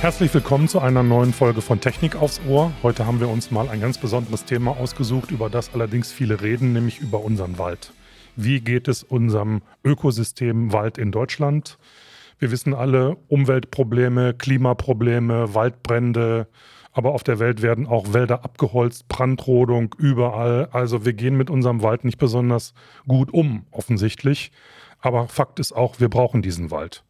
Herzlich 0.00 0.32
willkommen 0.32 0.68
zu 0.68 0.78
einer 0.78 1.02
neuen 1.02 1.32
Folge 1.32 1.60
von 1.60 1.80
Technik 1.80 2.14
aufs 2.14 2.40
Ohr. 2.48 2.70
Heute 2.84 3.04
haben 3.04 3.18
wir 3.18 3.28
uns 3.28 3.50
mal 3.50 3.68
ein 3.68 3.80
ganz 3.80 3.98
besonderes 3.98 4.44
Thema 4.44 4.76
ausgesucht, 4.76 5.32
über 5.32 5.50
das 5.50 5.74
allerdings 5.74 6.12
viele 6.12 6.40
reden, 6.40 6.72
nämlich 6.72 7.00
über 7.00 7.24
unseren 7.24 7.58
Wald. 7.58 7.92
Wie 8.36 8.60
geht 8.60 8.86
es 8.86 9.02
unserem 9.02 9.60
Ökosystem 9.82 10.72
Wald 10.72 10.98
in 10.98 11.10
Deutschland? 11.10 11.78
Wir 12.38 12.52
wissen 12.52 12.74
alle, 12.74 13.16
Umweltprobleme, 13.26 14.34
Klimaprobleme, 14.34 15.52
Waldbrände, 15.54 16.46
aber 16.92 17.12
auf 17.12 17.24
der 17.24 17.40
Welt 17.40 17.60
werden 17.60 17.88
auch 17.88 18.12
Wälder 18.12 18.44
abgeholzt, 18.44 19.08
Brandrodung 19.08 19.96
überall. 19.98 20.68
Also 20.70 21.04
wir 21.04 21.12
gehen 21.12 21.36
mit 21.36 21.50
unserem 21.50 21.82
Wald 21.82 22.04
nicht 22.04 22.18
besonders 22.18 22.72
gut 23.08 23.34
um, 23.34 23.66
offensichtlich. 23.72 24.52
Aber 25.00 25.26
Fakt 25.26 25.58
ist 25.58 25.72
auch, 25.72 25.98
wir 25.98 26.08
brauchen 26.08 26.40
diesen 26.40 26.70
Wald 26.70 27.02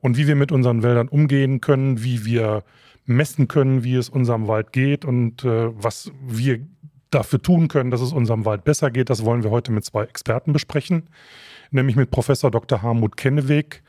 und 0.00 0.16
wie 0.16 0.26
wir 0.26 0.36
mit 0.36 0.52
unseren 0.52 0.82
Wäldern 0.82 1.08
umgehen 1.08 1.60
können, 1.60 2.02
wie 2.02 2.24
wir 2.24 2.64
messen 3.04 3.48
können, 3.48 3.84
wie 3.84 3.94
es 3.94 4.08
unserem 4.08 4.48
Wald 4.48 4.72
geht 4.72 5.04
und 5.04 5.44
äh, 5.44 5.70
was 5.72 6.10
wir 6.26 6.66
dafür 7.10 7.40
tun 7.40 7.68
können, 7.68 7.90
dass 7.90 8.00
es 8.00 8.12
unserem 8.12 8.44
Wald 8.44 8.64
besser 8.64 8.90
geht. 8.90 9.10
Das 9.10 9.24
wollen 9.24 9.42
wir 9.42 9.50
heute 9.50 9.72
mit 9.72 9.84
zwei 9.84 10.02
Experten 10.04 10.52
besprechen, 10.52 11.08
nämlich 11.70 11.96
mit 11.96 12.10
Professor 12.10 12.50
Dr. 12.50 12.82
Harmut 12.82 13.16
Kenneweg, 13.16 13.82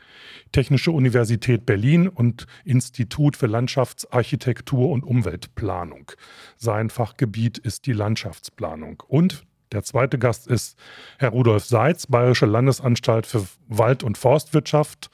Technische 0.52 0.92
Universität 0.92 1.66
Berlin 1.66 2.08
und 2.08 2.46
Institut 2.64 3.36
für 3.36 3.46
Landschaftsarchitektur 3.46 4.88
und 4.88 5.04
Umweltplanung. 5.04 6.12
Sein 6.56 6.90
Fachgebiet 6.90 7.58
ist 7.58 7.86
die 7.86 7.92
Landschaftsplanung. 7.92 9.02
Und 9.08 9.44
der 9.72 9.82
zweite 9.82 10.18
Gast 10.18 10.46
ist 10.46 10.78
Herr 11.18 11.30
Rudolf 11.30 11.64
Seitz, 11.64 12.06
Bayerische 12.06 12.46
Landesanstalt 12.46 13.26
für 13.26 13.44
Wald- 13.66 14.04
und 14.04 14.16
Forstwirtschaft 14.16 15.10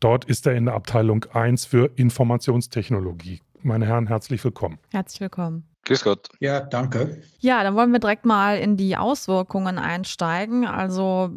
Dort 0.00 0.24
ist 0.26 0.46
er 0.46 0.54
in 0.54 0.66
der 0.66 0.74
Abteilung 0.74 1.24
1 1.24 1.64
für 1.66 1.90
Informationstechnologie. 1.96 3.40
Meine 3.62 3.86
Herren, 3.86 4.06
herzlich 4.06 4.42
willkommen. 4.44 4.78
Herzlich 4.90 5.20
willkommen. 5.20 5.64
Grüß 5.84 6.04
Gott. 6.04 6.28
Ja, 6.38 6.60
danke. 6.60 7.22
Ja, 7.40 7.62
dann 7.62 7.74
wollen 7.74 7.90
wir 7.90 7.98
direkt 7.98 8.24
mal 8.24 8.58
in 8.58 8.76
die 8.76 8.96
Auswirkungen 8.96 9.78
einsteigen. 9.78 10.66
Also 10.66 11.30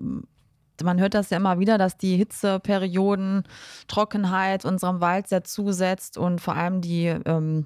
man 0.83 0.99
hört 0.99 1.13
das 1.13 1.29
ja 1.29 1.37
immer 1.37 1.59
wieder, 1.59 1.77
dass 1.77 1.97
die 1.97 2.17
Hitzeperioden, 2.17 3.43
Trockenheit 3.87 4.65
unserem 4.65 5.01
Wald 5.01 5.27
sehr 5.27 5.43
zusetzt 5.43 6.17
und 6.17 6.41
vor 6.41 6.55
allem 6.55 6.81
die 6.81 7.07
ähm, 7.07 7.65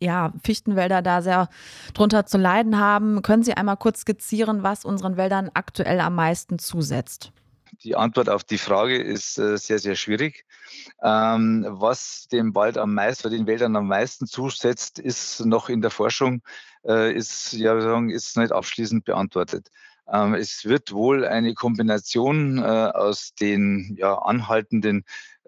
ja, 0.00 0.32
Fichtenwälder 0.42 1.02
da 1.02 1.22
sehr 1.22 1.48
drunter 1.94 2.26
zu 2.26 2.38
leiden 2.38 2.78
haben. 2.78 3.22
Können 3.22 3.42
Sie 3.42 3.54
einmal 3.54 3.76
kurz 3.76 4.00
skizzieren, 4.00 4.62
was 4.62 4.84
unseren 4.84 5.16
Wäldern 5.16 5.50
aktuell 5.54 6.00
am 6.00 6.14
meisten 6.14 6.58
zusetzt? 6.58 7.32
Die 7.84 7.96
Antwort 7.96 8.28
auf 8.28 8.44
die 8.44 8.58
Frage 8.58 8.96
ist 8.96 9.38
äh, 9.38 9.58
sehr, 9.58 9.78
sehr 9.78 9.96
schwierig. 9.96 10.44
Ähm, 11.02 11.66
was 11.68 12.28
dem 12.30 12.54
Wald 12.54 12.78
am 12.78 12.94
meisten, 12.94 13.30
den 13.30 13.46
Wäldern 13.46 13.74
am 13.74 13.88
meisten 13.88 14.26
zusetzt, 14.26 14.98
ist 14.98 15.44
noch 15.44 15.68
in 15.68 15.80
der 15.80 15.90
Forschung, 15.90 16.42
äh, 16.86 17.12
ist, 17.12 17.52
ja, 17.54 17.80
sagen, 17.80 18.10
ist 18.10 18.36
nicht 18.36 18.52
abschließend 18.52 19.04
beantwortet. 19.04 19.68
Ähm, 20.12 20.34
es 20.34 20.64
wird 20.64 20.92
wohl 20.92 21.24
eine 21.24 21.54
Kombination 21.54 22.58
äh, 22.58 22.62
aus 22.62 23.34
den 23.34 23.96
ja, 23.98 24.14
anhaltenden 24.14 25.04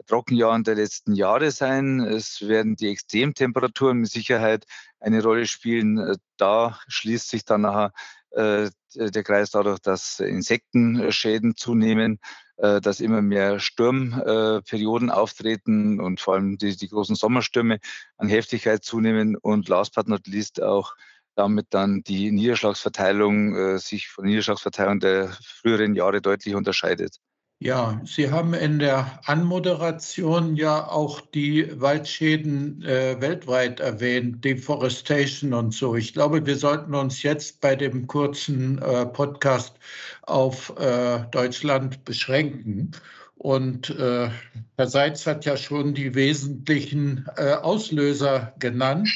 Trockenjahren 0.07 0.65
der 0.65 0.75
letzten 0.75 1.15
Jahre 1.15 1.53
sein. 1.53 2.01
Es 2.01 2.43
werden 2.43 2.75
die 2.75 2.89
Extremtemperaturen 2.89 3.99
mit 3.99 4.11
Sicherheit 4.11 4.65
eine 4.99 5.23
Rolle 5.23 5.47
spielen. 5.47 6.17
Da 6.37 6.79
schließt 6.89 7.29
sich 7.29 7.45
dann 7.45 7.61
nachher 7.61 7.87
äh, 7.87 7.95
der 8.37 9.23
Kreis 9.23 9.51
dadurch, 9.51 9.79
dass 9.81 10.21
Insektenschäden 10.21 11.56
zunehmen, 11.56 12.19
äh, 12.56 12.81
dass 12.81 13.00
immer 13.00 13.22
mehr 13.22 13.59
Sturmperioden 13.59 15.11
auftreten 15.11 16.00
und 16.00 16.21
vor 16.21 16.34
allem 16.34 16.56
die, 16.59 16.77
die 16.77 16.89
großen 16.89 17.17
Sommerstürme 17.17 17.78
an 18.17 18.28
Heftigkeit 18.28 18.84
zunehmen 18.84 19.37
und 19.37 19.69
last 19.69 19.94
but 19.94 20.09
not 20.09 20.27
least 20.27 20.62
auch 20.62 20.94
damit 21.37 21.67
dann 21.71 22.03
die 22.05 22.31
Niederschlagsverteilung 22.31 23.56
äh, 23.56 23.78
sich 23.78 24.09
von 24.09 24.25
Niederschlagsverteilung 24.25 25.00
der 25.00 25.37
früheren 25.43 25.94
Jahre 25.94 26.23
deutlich 26.23 26.55
unterscheidet. 26.55 27.19
Ja, 27.60 28.00
Sie 28.04 28.31
haben 28.31 28.53
in 28.53 28.78
der 28.78 29.20
Anmoderation 29.25 30.56
ja 30.56 30.87
auch 30.87 31.20
die 31.20 31.81
Waldschäden 31.81 32.82
äh, 32.82 33.20
weltweit 33.20 33.81
erwähnt, 33.81 34.44
Deforestation 34.44 35.54
und 35.54 35.72
so. 35.72 35.94
Ich 35.94 36.12
glaube, 36.12 36.44
wir 36.44 36.56
sollten 36.56 36.94
uns 36.94 37.22
jetzt 37.22 37.60
bei 37.60 37.75
dem 37.75 38.06
kurzen 38.06 38.78
äh, 38.82 39.06
Podcast 39.06 39.76
auf 40.22 40.75
äh, 40.78 41.20
Deutschland 41.31 42.04
beschränken. 42.04 42.93
Und 43.37 43.91
äh, 43.91 44.28
Herr 44.76 44.87
Seitz 44.87 45.26
hat 45.26 45.44
ja 45.44 45.56
schon 45.56 45.94
die 45.94 46.14
wesentlichen 46.14 47.26
äh, 47.37 47.53
Auslöser 47.53 48.54
genannt. 48.59 49.09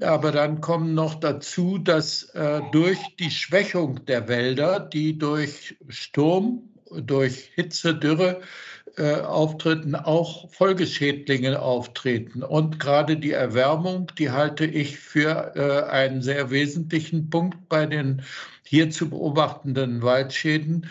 Aber 0.00 0.30
dann 0.32 0.60
kommen 0.60 0.94
noch 0.94 1.16
dazu, 1.16 1.78
dass 1.78 2.24
äh, 2.34 2.60
durch 2.72 2.98
die 3.18 3.30
Schwächung 3.30 4.04
der 4.06 4.28
Wälder, 4.28 4.80
die 4.80 5.16
durch 5.16 5.76
Sturm, 5.88 6.71
durch 7.00 7.50
Hitze, 7.54 7.94
Dürre 7.94 8.40
äh, 8.96 9.14
auftreten, 9.14 9.94
auch 9.94 10.50
Folgeschädlinge 10.50 11.60
auftreten. 11.60 12.42
Und 12.42 12.78
gerade 12.78 13.16
die 13.16 13.32
Erwärmung, 13.32 14.10
die 14.18 14.30
halte 14.30 14.66
ich 14.66 14.98
für 14.98 15.52
äh, 15.56 15.90
einen 15.90 16.20
sehr 16.22 16.50
wesentlichen 16.50 17.30
Punkt 17.30 17.68
bei 17.68 17.86
den 17.86 18.22
hier 18.64 18.90
zu 18.90 19.08
beobachtenden 19.10 20.02
Waldschäden. 20.02 20.86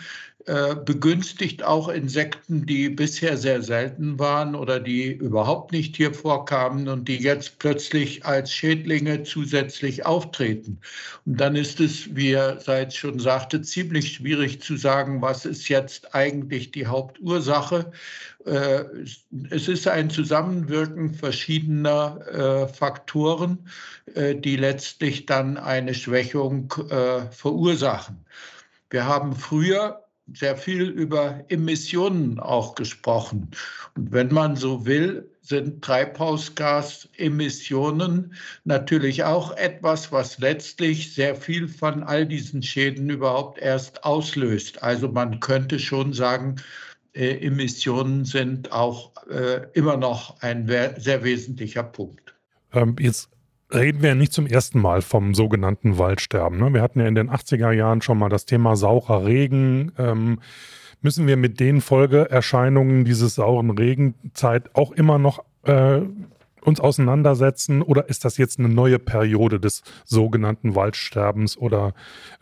Äh, 0.46 0.74
begünstigt 0.74 1.62
auch 1.62 1.88
Insekten, 1.88 2.66
die 2.66 2.88
bisher 2.88 3.36
sehr 3.36 3.62
selten 3.62 4.18
waren 4.18 4.56
oder 4.56 4.80
die 4.80 5.12
überhaupt 5.12 5.70
nicht 5.70 5.94
hier 5.96 6.12
vorkamen 6.12 6.88
und 6.88 7.06
die 7.06 7.18
jetzt 7.18 7.60
plötzlich 7.60 8.26
als 8.26 8.52
Schädlinge 8.52 9.22
zusätzlich 9.22 10.04
auftreten. 10.04 10.80
Und 11.26 11.36
dann 11.40 11.54
ist 11.54 11.78
es, 11.78 12.16
wie 12.16 12.32
er 12.32 12.58
seit 12.58 12.92
schon 12.92 13.20
sagte, 13.20 13.62
ziemlich 13.62 14.14
schwierig 14.14 14.60
zu 14.60 14.76
sagen, 14.76 15.22
was 15.22 15.44
ist 15.44 15.68
jetzt 15.68 16.12
eigentlich 16.12 16.72
die 16.72 16.88
Hauptursache. 16.88 17.92
Äh, 18.44 18.82
es 19.50 19.68
ist 19.68 19.86
ein 19.86 20.10
Zusammenwirken 20.10 21.14
verschiedener 21.14 22.18
äh, 22.26 22.68
Faktoren, 22.68 23.68
die 24.16 24.56
letztlich 24.56 25.26
dann 25.26 25.56
eine 25.56 25.94
Schwächung 25.94 26.74
verursachen. 27.30 28.24
Wir 28.90 29.06
haben 29.06 29.34
früher 29.36 30.02
sehr 30.34 30.56
viel 30.56 30.88
über 30.88 31.44
Emissionen 31.48 32.40
auch 32.40 32.74
gesprochen. 32.74 33.50
Und 33.96 34.12
wenn 34.12 34.32
man 34.32 34.56
so 34.56 34.86
will, 34.86 35.28
sind 35.42 35.82
Treibhausgasemissionen 35.82 38.34
natürlich 38.64 39.24
auch 39.24 39.54
etwas, 39.56 40.12
was 40.12 40.38
letztlich 40.38 41.14
sehr 41.14 41.34
viel 41.34 41.66
von 41.68 42.04
all 42.04 42.26
diesen 42.26 42.62
Schäden 42.62 43.10
überhaupt 43.10 43.58
erst 43.58 44.04
auslöst. 44.04 44.82
Also 44.82 45.08
man 45.08 45.40
könnte 45.40 45.78
schon 45.78 46.12
sagen, 46.12 46.56
äh, 47.14 47.46
Emissionen 47.46 48.24
sind 48.24 48.72
auch 48.72 49.12
äh, 49.28 49.66
immer 49.74 49.96
noch 49.96 50.40
ein 50.40 50.66
sehr 50.66 51.24
wesentlicher 51.24 51.82
Punkt. 51.82 52.34
Ähm, 52.72 52.96
jetzt 52.98 53.28
reden 53.74 54.02
wir 54.02 54.10
ja 54.10 54.14
nicht 54.14 54.32
zum 54.32 54.46
ersten 54.46 54.80
Mal 54.80 55.02
vom 55.02 55.34
sogenannten 55.34 55.98
Waldsterben. 55.98 56.58
Ne? 56.58 56.72
Wir 56.72 56.82
hatten 56.82 57.00
ja 57.00 57.06
in 57.06 57.14
den 57.14 57.30
80er 57.30 57.72
Jahren 57.72 58.02
schon 58.02 58.18
mal 58.18 58.28
das 58.28 58.46
Thema 58.46 58.76
saurer 58.76 59.24
Regen. 59.24 59.92
Ähm, 59.98 60.40
müssen 61.00 61.26
wir 61.26 61.36
mit 61.36 61.60
den 61.60 61.80
Folgeerscheinungen 61.80 63.04
dieses 63.04 63.34
sauren 63.34 63.70
Regenzeit 63.70 64.74
auch 64.74 64.92
immer 64.92 65.18
noch 65.18 65.44
äh, 65.64 66.00
uns 66.60 66.80
auseinandersetzen 66.80 67.82
oder 67.82 68.08
ist 68.08 68.24
das 68.24 68.36
jetzt 68.36 68.58
eine 68.58 68.68
neue 68.68 68.98
Periode 68.98 69.58
des 69.58 69.82
sogenannten 70.04 70.74
Waldsterbens 70.74 71.56
oder 71.56 71.92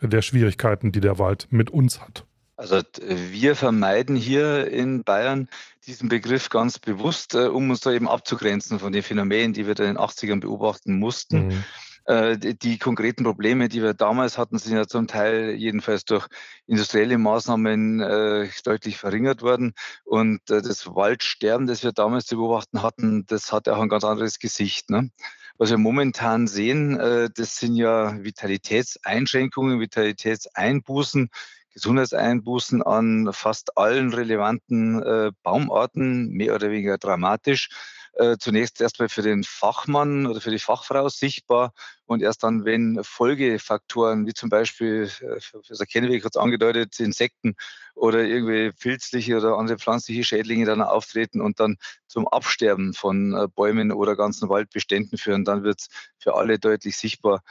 der 0.01 0.21
Schwierigkeiten, 0.21 0.91
die 0.91 1.01
der 1.01 1.17
Wald 1.17 1.47
mit 1.49 1.71
uns 1.71 2.01
hat? 2.01 2.25
Also 2.61 2.83
wir 2.99 3.55
vermeiden 3.55 4.15
hier 4.15 4.67
in 4.67 5.03
Bayern 5.03 5.49
diesen 5.87 6.09
Begriff 6.09 6.49
ganz 6.49 6.77
bewusst, 6.77 7.33
äh, 7.33 7.47
um 7.47 7.71
uns 7.71 7.79
da 7.79 7.91
eben 7.91 8.07
abzugrenzen 8.07 8.77
von 8.77 8.93
den 8.93 9.01
Phänomenen, 9.01 9.53
die 9.53 9.65
wir 9.65 9.73
da 9.73 9.83
in 9.83 9.95
den 9.95 9.97
80ern 9.97 10.41
beobachten 10.41 10.99
mussten. 10.99 11.47
Mhm. 11.47 11.63
Äh, 12.05 12.37
die, 12.37 12.55
die, 12.55 12.77
konkreten 12.77 13.23
Probleme, 13.23 13.67
die 13.67 13.81
wir 13.81 13.95
damals 13.95 14.37
hatten, 14.37 14.59
sind 14.59 14.75
ja 14.75 14.85
zum 14.85 15.07
Teil 15.07 15.55
jedenfalls 15.55 16.05
durch 16.05 16.27
industrielle 16.67 17.17
Maßnahmen 17.17 17.99
äh, 17.99 18.49
deutlich 18.63 18.97
verringert 18.97 19.41
worden. 19.41 19.73
Und 20.03 20.47
äh, 20.51 20.61
das 20.61 20.85
Waldsterben, 20.85 21.65
das 21.65 21.83
wir 21.83 21.93
damals 21.93 22.27
zu 22.27 22.35
beobachten 22.35 22.83
hatten, 22.83 23.25
das 23.25 23.51
hat 23.51 23.69
auch 23.69 23.81
ein 23.81 23.89
ganz 23.89 24.03
anderes 24.03 24.37
Gesicht. 24.37 24.91
Ne? 24.91 25.09
Was 25.57 25.71
wir 25.71 25.79
momentan 25.79 26.45
sehen, 26.45 26.99
äh, 26.99 27.31
das 27.35 27.55
sind 27.55 27.73
ja 27.73 28.23
Vitalitätseinschränkungen, 28.23 29.79
Vitalitätseinbußen 29.79 31.31
Gesundheitseinbußen 31.73 32.81
an 32.83 33.29
fast 33.33 33.77
allen 33.77 34.13
relevanten 34.13 35.01
äh, 35.03 35.31
Baumarten, 35.43 36.29
mehr 36.31 36.55
oder 36.55 36.69
weniger 36.71 36.97
dramatisch. 36.97 37.69
äh, 38.13 38.37
zunächst 38.37 38.81
erstmal 38.81 39.09
für 39.09 39.21
den 39.21 39.43
Fachmann 39.43 40.27
oder 40.27 40.41
für 40.41 40.51
die 40.51 40.59
Fachfrau 40.59 41.07
sichtbar 41.09 41.73
und 42.05 42.21
erst 42.21 42.43
dann, 42.43 42.65
wenn 42.65 42.99
Folgefaktoren 43.03 44.27
wie 44.27 44.33
zum 44.33 44.49
Beispiel, 44.49 45.09
äh, 45.21 45.39
Professor 45.51 45.85
Kenneweg 45.85 46.23
hat 46.25 46.35
es 46.35 46.41
angedeutet, 46.41 46.99
Insekten 46.99 47.55
oder 47.95 48.19
irgendwie 48.23 48.71
pilzliche 48.77 49.37
oder 49.37 49.57
andere 49.57 49.77
pflanzliche 49.77 50.23
Schädlinge 50.23 50.65
dann 50.65 50.81
auftreten 50.81 51.41
und 51.41 51.59
dann 51.59 51.77
zum 52.07 52.27
Absterben 52.27 52.93
von 52.93 53.33
äh, 53.33 53.47
Bäumen 53.47 53.91
oder 53.91 54.15
ganzen 54.15 54.49
Waldbeständen 54.49 55.17
führen, 55.17 55.45
dann 55.45 55.63
wird 55.63 55.81
es 55.81 55.89
für 56.17 56.35
alle 56.35 56.59
deutlich 56.59 56.97
sichtbar. 56.97 57.41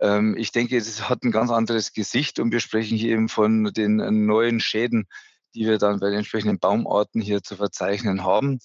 Ähm, 0.00 0.36
ich 0.36 0.52
denke, 0.52 0.76
es 0.76 1.08
hat 1.08 1.22
ein 1.22 1.30
ganz 1.30 1.50
anderes 1.50 1.92
Gesicht 1.92 2.38
und 2.38 2.52
wir 2.52 2.60
sprechen 2.60 2.96
hier 2.96 3.12
eben 3.12 3.28
von 3.28 3.64
den 3.72 4.26
neuen 4.26 4.60
Schäden, 4.60 5.08
die 5.54 5.66
wir 5.66 5.78
dann 5.78 6.00
bei 6.00 6.10
den 6.10 6.18
entsprechenden 6.18 6.58
Baumarten 6.58 7.20
hier 7.20 7.42
zu 7.42 7.56
verzeichnen 7.56 8.24
haben. 8.24 8.58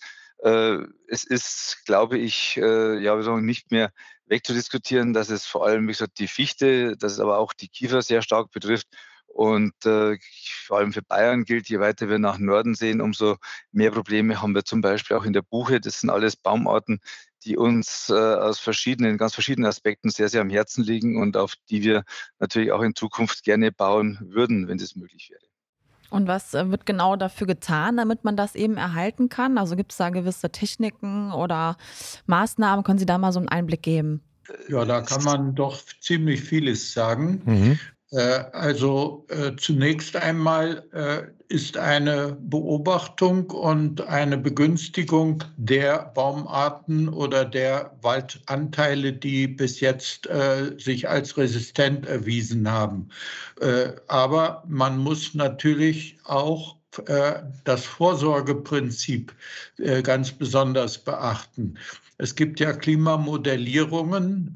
Äh, 0.43 0.79
es 1.07 1.23
ist, 1.23 1.83
glaube 1.85 2.17
ich, 2.17 2.57
äh, 2.57 2.99
ja, 2.99 3.15
wir 3.15 3.23
sagen, 3.23 3.45
nicht 3.45 3.71
mehr 3.71 3.91
wegzudiskutieren, 4.25 5.13
dass 5.13 5.29
es 5.29 5.45
vor 5.45 5.65
allem, 5.65 5.83
wie 5.87 5.91
gesagt, 5.91 6.19
die 6.19 6.27
Fichte, 6.27 6.97
dass 6.97 7.13
es 7.13 7.19
aber 7.19 7.37
auch 7.37 7.53
die 7.53 7.69
Kiefer 7.69 8.01
sehr 8.01 8.21
stark 8.21 8.51
betrifft. 8.51 8.87
Und 9.27 9.85
äh, 9.85 10.17
vor 10.65 10.79
allem 10.79 10.91
für 10.91 11.01
Bayern 11.01 11.45
gilt, 11.45 11.69
je 11.69 11.79
weiter 11.79 12.09
wir 12.09 12.19
nach 12.19 12.37
Norden 12.37 12.75
sehen, 12.75 12.99
umso 13.01 13.37
mehr 13.71 13.91
Probleme 13.91 14.41
haben 14.41 14.53
wir 14.53 14.65
zum 14.65 14.81
Beispiel 14.81 15.15
auch 15.15 15.23
in 15.23 15.33
der 15.33 15.41
Buche. 15.41 15.79
Das 15.79 16.01
sind 16.01 16.09
alles 16.09 16.35
Baumarten, 16.35 16.99
die 17.43 17.57
uns 17.57 18.09
äh, 18.09 18.13
aus 18.13 18.59
verschiedenen, 18.59 19.17
ganz 19.17 19.33
verschiedenen 19.33 19.67
Aspekten 19.67 20.09
sehr, 20.09 20.29
sehr 20.29 20.41
am 20.41 20.49
Herzen 20.49 20.83
liegen 20.83 21.21
und 21.21 21.37
auf 21.37 21.55
die 21.69 21.83
wir 21.83 22.03
natürlich 22.39 22.71
auch 22.71 22.81
in 22.81 22.95
Zukunft 22.95 23.43
gerne 23.43 23.71
bauen 23.71 24.19
würden, 24.21 24.67
wenn 24.67 24.77
das 24.77 24.95
möglich 24.95 25.29
wäre. 25.31 25.41
Und 26.11 26.27
was 26.27 26.53
äh, 26.53 26.69
wird 26.69 26.85
genau 26.85 27.15
dafür 27.15 27.47
getan, 27.47 27.97
damit 27.97 28.23
man 28.23 28.35
das 28.35 28.55
eben 28.55 28.77
erhalten 28.77 29.29
kann? 29.29 29.57
Also 29.57 29.75
gibt 29.75 29.93
es 29.93 29.97
da 29.97 30.09
gewisse 30.09 30.51
Techniken 30.51 31.31
oder 31.31 31.77
Maßnahmen? 32.27 32.83
Können 32.83 32.99
Sie 32.99 33.05
da 33.05 33.17
mal 33.17 33.31
so 33.31 33.39
einen 33.39 33.49
Einblick 33.49 33.81
geben? 33.81 34.21
Ja, 34.67 34.83
da 34.83 35.01
kann 35.01 35.23
man 35.23 35.55
doch 35.55 35.81
ziemlich 36.01 36.41
vieles 36.41 36.93
sagen. 36.93 37.41
Mhm. 37.45 37.79
Äh, 38.11 38.43
also 38.51 39.25
äh, 39.29 39.55
zunächst 39.55 40.15
einmal 40.17 40.83
äh, 40.91 41.53
ist 41.53 41.77
eine 41.77 42.37
Beobachtung 42.41 43.49
und 43.49 44.01
eine 44.07 44.37
Begünstigung 44.37 45.43
der 45.57 46.11
Baumarten 46.13 47.07
oder 47.09 47.45
der 47.45 47.97
Waldanteile, 48.01 49.13
die 49.13 49.47
bis 49.47 49.81
jetzt 49.81 50.29
sich 50.77 51.09
als 51.09 51.35
resistent 51.35 52.05
erwiesen 52.05 52.71
haben. 52.71 53.09
aber 54.07 54.63
man 54.65 54.97
muss 54.97 55.33
natürlich 55.33 56.17
auch 56.23 56.77
das 57.65 57.85
Vorsorgeprinzip 57.85 59.35
ganz 60.03 60.31
besonders 60.31 60.97
beachten. 60.97 61.77
Es 62.17 62.33
gibt 62.33 62.61
ja 62.61 62.71
Klimamodellierungen, 62.71 64.55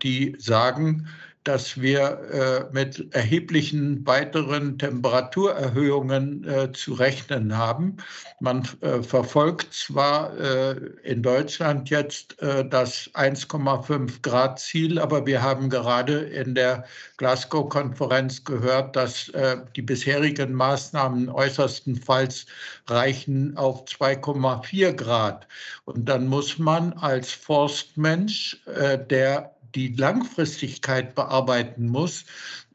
die 0.00 0.36
sagen, 0.38 1.08
dass 1.46 1.80
wir 1.80 2.18
äh, 2.32 2.74
mit 2.74 3.14
erheblichen 3.14 4.04
weiteren 4.04 4.78
Temperaturerhöhungen 4.78 6.42
äh, 6.44 6.72
zu 6.72 6.94
rechnen 6.94 7.56
haben. 7.56 7.98
Man 8.40 8.68
äh, 8.80 9.00
verfolgt 9.00 9.72
zwar 9.72 10.36
äh, 10.38 10.72
in 11.04 11.22
Deutschland 11.22 11.88
jetzt 11.88 12.42
äh, 12.42 12.68
das 12.68 13.08
1,5 13.14 14.22
Grad 14.22 14.58
Ziel, 14.58 14.98
aber 14.98 15.24
wir 15.24 15.40
haben 15.40 15.70
gerade 15.70 16.18
in 16.18 16.56
der 16.56 16.84
Glasgow-Konferenz 17.16 18.44
gehört, 18.44 18.96
dass 18.96 19.28
äh, 19.28 19.58
die 19.76 19.82
bisherigen 19.82 20.52
Maßnahmen 20.52 21.28
äußerstenfalls 21.28 22.46
reichen 22.88 23.56
auf 23.56 23.84
2,4 23.84 24.92
Grad. 24.94 25.46
Und 25.84 26.08
dann 26.08 26.26
muss 26.26 26.58
man 26.58 26.92
als 26.94 27.30
Forstmensch, 27.32 28.60
der 29.10 29.55
die 29.76 29.94
Langfristigkeit 29.94 31.14
bearbeiten 31.14 31.88
muss, 31.88 32.24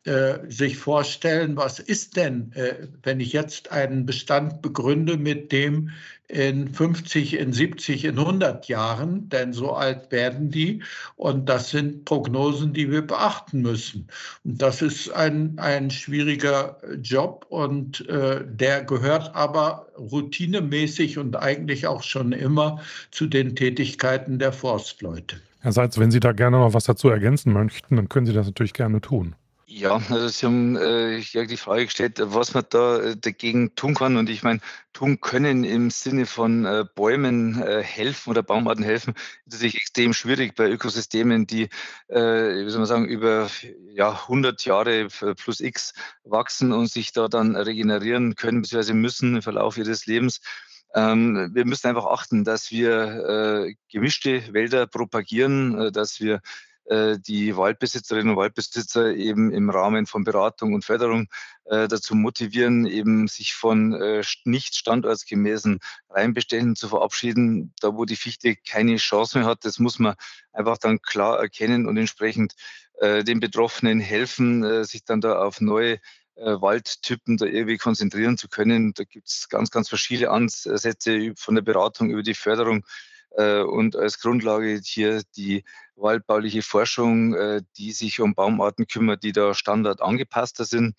äh, 0.03 0.39
sich 0.50 0.77
vorstellen, 0.77 1.57
was 1.57 1.77
ist 1.77 2.15
denn, 2.15 2.51
äh, 2.53 2.88
wenn 3.03 3.19
ich 3.19 3.33
jetzt 3.33 3.71
einen 3.71 4.06
Bestand 4.07 4.62
begründe, 4.62 5.18
mit 5.18 5.51
dem 5.51 5.92
in 6.27 6.74
50, 6.74 7.38
in 7.38 7.53
70, 7.53 8.06
in 8.06 8.18
100 8.18 8.68
Jahren, 8.68 9.30
denn 9.30 9.53
so 9.53 9.74
alt 9.74 10.12
werden 10.12 10.50
die. 10.50 10.81
Und 11.18 11.50
das 11.50 11.69
sind 11.69 12.06
Prognosen, 12.06 12.74
die 12.74 12.89
wir 12.89 13.06
beachten 13.06 13.62
müssen. 13.62 14.07
Und 14.44 14.62
das 14.62 14.81
ist 14.81 15.12
ein, 15.12 15.59
ein 15.59 15.92
schwieriger 15.92 16.77
Job 17.01 17.45
und 17.50 18.07
äh, 18.07 18.44
der 18.48 18.83
gehört 18.83 19.36
aber 19.36 19.88
routinemäßig 20.00 21.19
und 21.19 21.36
eigentlich 21.36 21.86
auch 21.86 22.01
schon 22.01 22.31
immer 22.31 22.81
zu 23.12 23.27
den 23.27 23.56
Tätigkeiten 23.56 24.39
der 24.39 24.53
Forstleute. 24.53 25.42
Herr 25.61 25.71
Seitz, 25.71 25.99
wenn 25.99 26.09
Sie 26.09 26.19
da 26.19 26.31
gerne 26.31 26.57
noch 26.57 26.73
was 26.73 26.85
dazu 26.85 27.09
ergänzen 27.09 27.53
möchten, 27.53 27.95
dann 27.95 28.09
können 28.09 28.25
Sie 28.25 28.33
das 28.33 28.47
natürlich 28.47 28.73
gerne 28.73 28.99
tun. 28.99 29.35
Ja, 29.73 30.01
also 30.09 30.27
Sie 30.27 30.45
haben 30.45 30.75
äh, 30.75 31.19
ja 31.19 31.45
die 31.45 31.55
Frage 31.55 31.85
gestellt, 31.85 32.19
was 32.21 32.53
man 32.53 32.65
da 32.69 32.97
äh, 32.99 33.15
dagegen 33.15 33.73
tun 33.75 33.93
kann. 33.93 34.17
Und 34.17 34.29
ich 34.29 34.43
meine, 34.43 34.59
tun 34.91 35.21
können 35.21 35.63
im 35.63 35.91
Sinne 35.91 36.25
von 36.25 36.65
äh, 36.65 36.83
Bäumen 36.93 37.61
äh, 37.61 37.81
helfen 37.81 38.31
oder 38.31 38.43
Baumarten 38.43 38.83
helfen, 38.83 39.13
ist 39.45 39.53
natürlich 39.53 39.77
extrem 39.77 40.13
schwierig 40.13 40.55
bei 40.55 40.69
Ökosystemen, 40.69 41.47
die, 41.47 41.69
äh, 42.09 42.19
wie 42.19 42.69
soll 42.69 42.79
man 42.79 42.87
sagen, 42.87 43.05
über 43.05 43.49
ja, 43.93 44.11
100 44.11 44.65
Jahre 44.65 45.07
plus 45.37 45.61
X 45.61 45.93
wachsen 46.25 46.73
und 46.73 46.87
sich 46.87 47.13
da 47.13 47.29
dann 47.29 47.55
regenerieren 47.55 48.35
können 48.35 48.63
bzw. 48.63 48.93
müssen 48.93 49.35
im 49.35 49.41
Verlauf 49.41 49.77
ihres 49.77 50.05
Lebens. 50.05 50.41
Ähm, 50.93 51.51
wir 51.53 51.65
müssen 51.65 51.88
einfach 51.88 52.05
achten, 52.05 52.43
dass 52.43 52.71
wir 52.71 53.65
äh, 53.67 53.75
gemischte 53.89 54.53
Wälder 54.53 54.88
propagieren, 54.88 55.79
äh, 55.79 55.91
dass 55.91 56.19
wir 56.19 56.41
äh, 56.85 57.19
die 57.19 57.55
Waldbesitzerinnen 57.55 58.31
und 58.31 58.35
Waldbesitzer 58.38 59.13
eben 59.15 59.51
im 59.51 59.69
Rahmen 59.69 60.07
von 60.07 60.23
Beratung 60.23 60.73
und 60.73 60.83
Förderung 60.83 61.27
äh, 61.65 61.88
dazu 61.88 62.15
motivieren, 62.15 62.85
eben 62.85 63.27
sich 63.29 63.53
von 63.53 63.93
äh, 63.93 64.23
nicht 64.43 64.75
standortsgemäßen 64.75 65.79
Reinbeständen 66.09 66.75
zu 66.75 66.89
verabschieden. 66.89 67.73
Da, 67.79 67.95
wo 67.95 68.03
die 68.05 68.17
Fichte 68.17 68.55
keine 68.55 68.97
Chance 68.97 69.38
mehr 69.38 69.47
hat, 69.47 69.63
das 69.63 69.79
muss 69.79 69.99
man 69.99 70.15
einfach 70.51 70.77
dann 70.77 71.01
klar 71.01 71.39
erkennen 71.39 71.85
und 71.85 71.95
entsprechend 71.97 72.55
äh, 72.99 73.23
den 73.23 73.39
Betroffenen 73.39 74.01
helfen, 74.01 74.83
sich 74.83 75.05
dann 75.05 75.21
da 75.21 75.39
auf 75.39 75.61
neue 75.61 75.99
Waldtypen 76.45 77.38
da 77.38 77.45
irgendwie 77.45 77.77
konzentrieren 77.77 78.38
zu 78.38 78.47
können. 78.47 78.93
Da 78.93 79.03
gibt 79.03 79.27
es 79.27 79.49
ganz, 79.49 79.71
ganz 79.71 79.89
verschiedene 79.89 80.29
Ansätze 80.29 81.33
von 81.35 81.55
der 81.55 81.61
Beratung 81.61 82.09
über 82.09 82.23
die 82.23 82.33
Förderung 82.33 82.85
äh, 83.31 83.61
und 83.61 83.95
als 83.95 84.19
Grundlage 84.19 84.79
hier 84.83 85.21
die 85.35 85.63
waldbauliche 85.95 86.61
Forschung, 86.61 87.33
äh, 87.33 87.62
die 87.77 87.91
sich 87.91 88.19
um 88.19 88.33
Baumarten 88.33 88.88
kümmert, 88.88 89.24
die 89.24 89.31
da 89.31 89.53
Standard 89.53 90.01
angepasster 90.01 90.65
sind. 90.65 90.95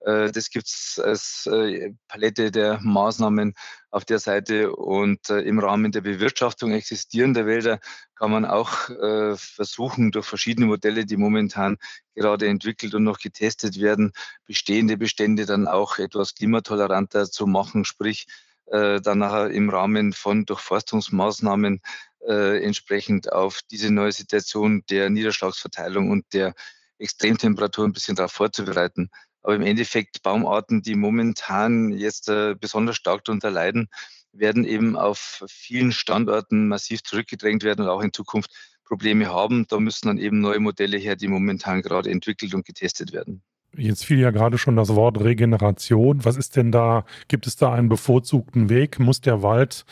Äh, 0.00 0.32
das 0.32 0.50
gibt 0.50 0.66
es 0.66 1.00
als 1.02 1.46
äh, 1.46 1.92
Palette 2.08 2.50
der 2.50 2.80
Maßnahmen 2.80 3.54
auf 3.90 4.04
der 4.04 4.18
Seite. 4.18 4.74
Und 4.74 5.28
äh, 5.30 5.40
im 5.40 5.58
Rahmen 5.58 5.92
der 5.92 6.00
Bewirtschaftung 6.00 6.72
existierender 6.72 7.46
Wälder 7.46 7.80
kann 8.14 8.30
man 8.30 8.44
auch 8.44 8.90
versuchen, 9.36 10.10
durch 10.10 10.26
verschiedene 10.26 10.66
Modelle, 10.66 11.06
die 11.06 11.16
momentan 11.16 11.78
gerade 12.14 12.48
entwickelt 12.48 12.94
und 12.94 13.02
noch 13.02 13.18
getestet 13.18 13.80
werden, 13.80 14.12
bestehende 14.44 14.98
Bestände 14.98 15.46
dann 15.46 15.66
auch 15.66 15.98
etwas 15.98 16.34
klimatoleranter 16.34 17.30
zu 17.30 17.46
machen, 17.46 17.86
sprich 17.86 18.26
dann 18.66 19.18
nachher 19.18 19.48
im 19.48 19.70
Rahmen 19.70 20.12
von 20.12 20.44
Durchforstungsmaßnahmen 20.44 21.80
entsprechend 22.20 23.32
auf 23.32 23.60
diese 23.70 23.90
neue 23.90 24.12
Situation 24.12 24.82
der 24.90 25.08
Niederschlagsverteilung 25.08 26.10
und 26.10 26.26
der 26.34 26.52
Extremtemperatur 26.98 27.86
ein 27.86 27.94
bisschen 27.94 28.16
darauf 28.16 28.32
vorzubereiten. 28.32 29.10
Aber 29.42 29.54
im 29.54 29.62
Endeffekt 29.62 30.22
Baumarten, 30.22 30.82
die 30.82 30.94
momentan 30.94 31.92
jetzt 31.92 32.28
äh, 32.28 32.54
besonders 32.58 32.96
stark 32.96 33.24
darunter 33.24 33.50
leiden, 33.50 33.88
werden 34.32 34.64
eben 34.64 34.96
auf 34.96 35.44
vielen 35.48 35.92
Standorten 35.92 36.68
massiv 36.68 37.02
zurückgedrängt 37.02 37.64
werden 37.64 37.82
und 37.82 37.88
auch 37.88 38.02
in 38.02 38.12
Zukunft 38.12 38.50
Probleme 38.84 39.28
haben. 39.28 39.66
Da 39.68 39.78
müssen 39.78 40.08
dann 40.08 40.18
eben 40.18 40.40
neue 40.40 40.60
Modelle 40.60 40.96
her, 40.96 41.16
die 41.16 41.28
momentan 41.28 41.82
gerade 41.82 42.10
entwickelt 42.10 42.54
und 42.54 42.66
getestet 42.66 43.12
werden. 43.12 43.42
Jetzt 43.76 44.04
fiel 44.04 44.18
ja 44.18 44.32
gerade 44.32 44.58
schon 44.58 44.74
das 44.74 44.96
Wort 44.96 45.20
Regeneration. 45.20 46.24
Was 46.24 46.36
ist 46.36 46.56
denn 46.56 46.72
da? 46.72 47.04
Gibt 47.28 47.46
es 47.46 47.54
da 47.54 47.72
einen 47.72 47.88
bevorzugten 47.88 48.68
Weg? 48.68 48.98
Muss 48.98 49.20
der 49.20 49.42
Wald 49.42 49.84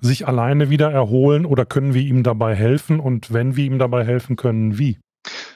sich 0.00 0.28
alleine 0.28 0.68
wieder 0.68 0.92
erholen 0.92 1.46
oder 1.46 1.64
können 1.64 1.94
wir 1.94 2.02
ihm 2.02 2.22
dabei 2.22 2.54
helfen? 2.54 3.00
Und 3.00 3.32
wenn 3.32 3.56
wir 3.56 3.64
ihm 3.64 3.78
dabei 3.78 4.04
helfen 4.04 4.36
können, 4.36 4.78
wie? 4.78 4.98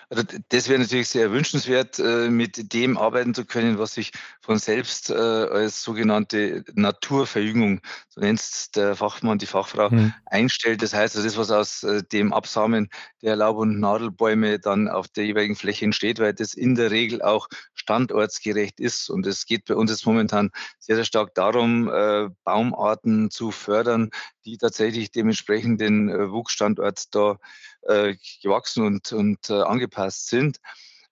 Also 0.08 0.22
das 0.50 0.68
wäre 0.68 0.78
natürlich 0.78 1.08
sehr 1.08 1.32
wünschenswert, 1.32 1.98
äh, 1.98 2.30
mit 2.30 2.72
dem 2.72 2.96
arbeiten 2.96 3.34
zu 3.34 3.44
können, 3.44 3.78
was 3.78 3.94
sich 3.94 4.12
von 4.40 4.56
selbst 4.56 5.10
äh, 5.10 5.14
als 5.14 5.82
sogenannte 5.82 6.64
Naturverjüngung, 6.74 7.80
so 8.08 8.20
nennt 8.20 8.38
es 8.38 8.70
der 8.70 8.94
Fachmann, 8.94 9.38
die 9.38 9.46
Fachfrau, 9.46 9.90
mhm. 9.90 10.14
einstellt. 10.26 10.82
Das 10.82 10.94
heißt, 10.94 11.16
also 11.16 11.26
das, 11.26 11.36
was 11.36 11.50
aus 11.50 11.82
äh, 11.82 12.04
dem 12.04 12.32
Absamen 12.32 12.88
der 13.20 13.34
Laub- 13.34 13.56
und 13.56 13.80
Nadelbäume 13.80 14.60
dann 14.60 14.86
auf 14.86 15.08
der 15.08 15.26
jeweiligen 15.26 15.56
Fläche 15.56 15.84
entsteht, 15.84 16.20
weil 16.20 16.34
das 16.34 16.54
in 16.54 16.76
der 16.76 16.92
Regel 16.92 17.20
auch 17.20 17.48
standortsgerecht 17.74 18.78
ist. 18.78 19.10
Und 19.10 19.26
es 19.26 19.44
geht 19.44 19.64
bei 19.64 19.74
uns 19.74 19.90
jetzt 19.90 20.06
momentan 20.06 20.50
sehr, 20.78 20.94
sehr 20.94 21.04
stark 21.04 21.34
darum, 21.34 21.90
Baumarten 22.44 23.30
zu 23.30 23.50
fördern, 23.50 24.10
die 24.44 24.56
tatsächlich 24.56 25.10
dementsprechend 25.10 25.80
den 25.80 26.08
Wuchsstandort 26.08 27.14
da 27.14 27.38
äh, 27.88 28.16
gewachsen 28.42 28.84
und, 28.84 29.12
und 29.12 29.50
äh, 29.50 29.62
angepasst 29.62 30.28
sind. 30.28 30.58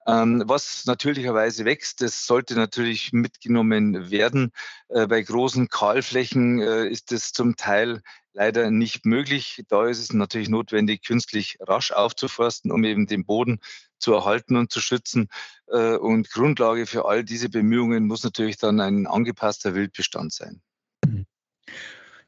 Ähm, 0.06 0.42
was 0.46 0.84
natürlicherweise 0.84 1.64
wächst, 1.64 2.02
das 2.02 2.26
sollte 2.26 2.54
natürlich 2.56 3.12
mitgenommen 3.12 4.10
werden. 4.10 4.52
Äh, 4.88 5.06
bei 5.06 5.22
großen 5.22 5.68
Kahlflächen 5.68 6.60
äh, 6.60 6.86
ist 6.88 7.10
es 7.12 7.32
zum 7.32 7.56
Teil 7.56 8.02
leider 8.34 8.70
nicht 8.70 9.06
möglich. 9.06 9.62
Da 9.68 9.86
ist 9.86 10.00
es 10.00 10.12
natürlich 10.12 10.50
notwendig, 10.50 11.04
künstlich 11.04 11.56
rasch 11.60 11.90
aufzuforsten, 11.92 12.70
um 12.70 12.84
eben 12.84 13.06
den 13.06 13.24
Boden 13.24 13.60
zu 13.98 14.12
erhalten 14.12 14.56
und 14.56 14.70
zu 14.70 14.80
schützen. 14.80 15.28
Äh, 15.68 15.96
und 15.96 16.30
Grundlage 16.30 16.84
für 16.86 17.06
all 17.06 17.24
diese 17.24 17.48
Bemühungen 17.48 18.06
muss 18.06 18.24
natürlich 18.24 18.58
dann 18.58 18.80
ein 18.80 19.06
angepasster 19.06 19.74
Wildbestand 19.74 20.34
sein. 20.34 20.60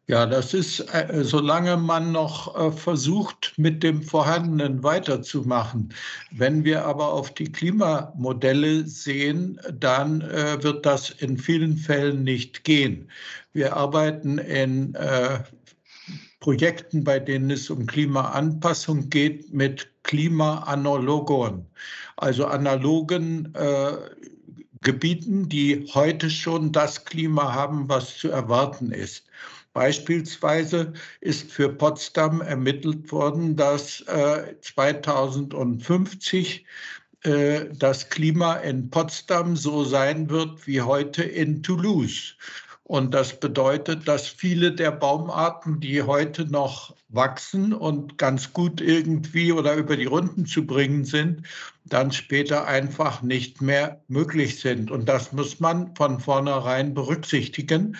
Ja, 0.08 0.25
das 0.25 0.54
ist, 0.54 0.78
äh, 0.94 1.25
solange 1.25 1.76
man 1.76 2.12
noch 2.12 2.54
äh, 2.54 2.70
versucht, 2.70 3.52
mit 3.56 3.82
dem 3.82 4.02
Vorhandenen 4.02 4.84
weiterzumachen. 4.84 5.92
Wenn 6.30 6.62
wir 6.62 6.84
aber 6.84 7.12
auf 7.12 7.34
die 7.34 7.50
Klimamodelle 7.50 8.86
sehen, 8.86 9.58
dann 9.72 10.20
äh, 10.20 10.62
wird 10.62 10.86
das 10.86 11.10
in 11.10 11.36
vielen 11.38 11.76
Fällen 11.76 12.22
nicht 12.22 12.62
gehen. 12.62 13.10
Wir 13.52 13.75
arbeiten 13.76 14.38
in 14.38 14.94
Projekten, 16.40 17.02
bei 17.02 17.18
denen 17.18 17.50
es 17.50 17.70
um 17.70 17.86
Klimaanpassung 17.86 19.08
geht, 19.08 19.52
mit 19.54 19.88
Klimaanalogon, 20.02 21.64
also 22.16 22.44
analogen 22.44 23.54
Gebieten, 24.82 25.48
die 25.48 25.86
heute 25.94 26.28
schon 26.28 26.70
das 26.70 27.06
Klima 27.06 27.54
haben, 27.54 27.88
was 27.88 28.18
zu 28.18 28.28
erwarten 28.28 28.92
ist. 28.92 29.25
Beispielsweise 29.76 30.95
ist 31.21 31.52
für 31.52 31.68
Potsdam 31.68 32.40
ermittelt 32.40 33.12
worden, 33.12 33.56
dass 33.56 34.00
äh, 34.06 34.59
2050 34.59 36.64
äh, 37.25 37.66
das 37.75 38.09
Klima 38.09 38.54
in 38.54 38.88
Potsdam 38.88 39.54
so 39.54 39.85
sein 39.85 40.30
wird 40.30 40.66
wie 40.66 40.80
heute 40.80 41.25
in 41.25 41.62
Toulouse. 41.62 42.37
Und 42.85 43.12
das 43.12 43.38
bedeutet, 43.38 44.09
dass 44.09 44.26
viele 44.26 44.73
der 44.73 44.92
Baumarten, 44.92 45.78
die 45.78 46.02
heute 46.02 46.47
noch 46.47 46.95
wachsen 47.08 47.72
und 47.72 48.18
ganz 48.18 48.52
gut 48.52 48.80
irgendwie 48.80 49.52
oder 49.52 49.75
über 49.75 49.96
die 49.96 50.06
Runden 50.06 50.46
zu 50.46 50.66
bringen 50.66 51.04
sind, 51.04 51.42
dann 51.84 52.10
später 52.10 52.66
einfach 52.66 53.22
nicht 53.22 53.62
mehr 53.62 54.02
möglich 54.08 54.60
sind. 54.60 54.90
Und 54.90 55.08
das 55.08 55.32
muss 55.32 55.60
man 55.60 55.94
von 55.94 56.18
vornherein 56.18 56.94
berücksichtigen 56.94 57.96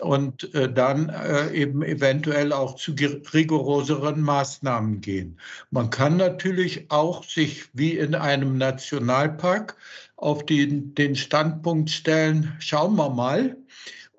und 0.00 0.52
äh, 0.54 0.70
dann 0.70 1.08
äh, 1.08 1.50
eben 1.52 1.82
eventuell 1.82 2.52
auch 2.52 2.74
zu 2.76 2.92
rigoroseren 3.32 4.20
Maßnahmen 4.20 5.00
gehen. 5.00 5.38
Man 5.70 5.88
kann 5.88 6.18
natürlich 6.18 6.90
auch 6.90 7.24
sich 7.24 7.70
wie 7.72 7.96
in 7.96 8.14
einem 8.14 8.58
Nationalpark 8.58 9.76
auf 10.16 10.44
den, 10.44 10.94
den 10.94 11.16
Standpunkt 11.16 11.88
stellen, 11.88 12.54
schauen 12.58 12.94
wir 12.96 13.08
mal, 13.08 13.56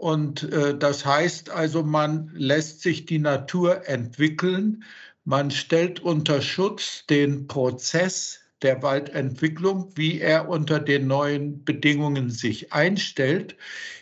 und 0.01 0.51
äh, 0.51 0.75
das 0.75 1.05
heißt 1.05 1.51
also, 1.51 1.84
man 1.84 2.31
lässt 2.34 2.81
sich 2.81 3.05
die 3.05 3.20
Natur 3.20 3.88
entwickeln, 3.88 4.84
man 5.25 5.51
stellt 5.51 6.00
unter 6.00 6.41
Schutz 6.41 7.05
den 7.05 7.46
Prozess 7.46 8.39
der 8.62 8.82
Waldentwicklung, 8.84 9.91
wie 9.96 10.20
er 10.20 10.48
unter 10.50 10.80
den 10.80 11.08
neuen 11.08 11.63
Bedingungen 11.63 12.30
sich 12.30 12.72
einstellt. 12.74 13.56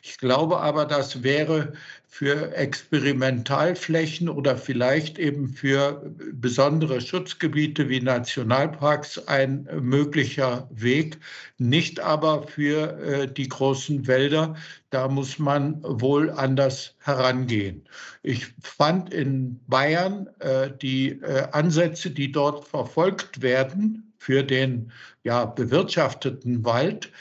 Ich 0.04 0.18
glaube 0.18 0.60
aber, 0.60 0.86
das 0.86 1.24
wäre 1.24 1.74
für 2.12 2.54
Experimentalflächen 2.56 4.28
oder 4.28 4.58
vielleicht 4.58 5.20
eben 5.20 5.48
für 5.48 6.12
besondere 6.34 7.00
Schutzgebiete 7.00 7.88
wie 7.88 8.02
Nationalparks 8.02 9.28
ein 9.28 9.70
möglicher 9.80 10.68
Weg, 10.72 11.20
nicht 11.60 12.00
aber 12.00 12.48
für 12.48 13.00
äh, 13.00 13.32
die 13.32 13.48
großen 13.48 14.08
Wälder. 14.08 14.56
Da 14.90 15.08
muss 15.08 15.38
man 15.40 15.82
wohl 15.84 16.32
anders 16.32 16.96
herangehen. 16.98 17.88
Ich 18.24 18.48
fand 18.62 19.14
in 19.14 19.60
Bayern 19.68 20.28
äh, 20.40 20.72
die 20.82 21.12
äh, 21.22 21.48
Ansätze, 21.52 22.10
die 22.10 22.32
dort 22.32 22.68
verfolgt 22.68 23.42
werden 23.42 24.09
für 24.20 24.44
den 24.44 24.92
ja, 25.24 25.46
bewirtschafteten 25.46 26.64
Wald, 26.64 27.12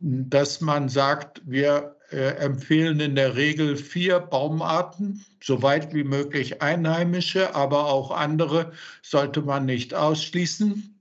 dass 0.00 0.60
man 0.60 0.88
sagt, 0.88 1.42
wir 1.46 1.96
äh, 2.10 2.36
empfehlen 2.36 3.00
in 3.00 3.14
der 3.14 3.36
Regel 3.36 3.76
vier 3.76 4.20
Baumarten, 4.20 5.24
so 5.42 5.62
weit 5.62 5.94
wie 5.94 6.04
möglich 6.04 6.62
einheimische, 6.62 7.54
aber 7.54 7.86
auch 7.86 8.10
andere 8.10 8.72
sollte 9.02 9.42
man 9.42 9.66
nicht 9.66 9.94
ausschließen. 9.94 10.92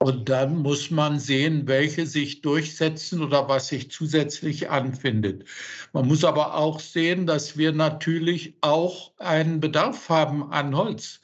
Und 0.00 0.28
dann 0.28 0.58
muss 0.58 0.92
man 0.92 1.18
sehen, 1.18 1.66
welche 1.66 2.06
sich 2.06 2.40
durchsetzen 2.40 3.20
oder 3.20 3.48
was 3.48 3.68
sich 3.68 3.90
zusätzlich 3.90 4.70
anfindet. 4.70 5.44
Man 5.92 6.06
muss 6.06 6.22
aber 6.22 6.54
auch 6.54 6.78
sehen, 6.78 7.26
dass 7.26 7.56
wir 7.56 7.72
natürlich 7.72 8.54
auch 8.60 9.10
einen 9.18 9.58
Bedarf 9.58 10.08
haben 10.08 10.52
an 10.52 10.76
Holz. 10.76 11.20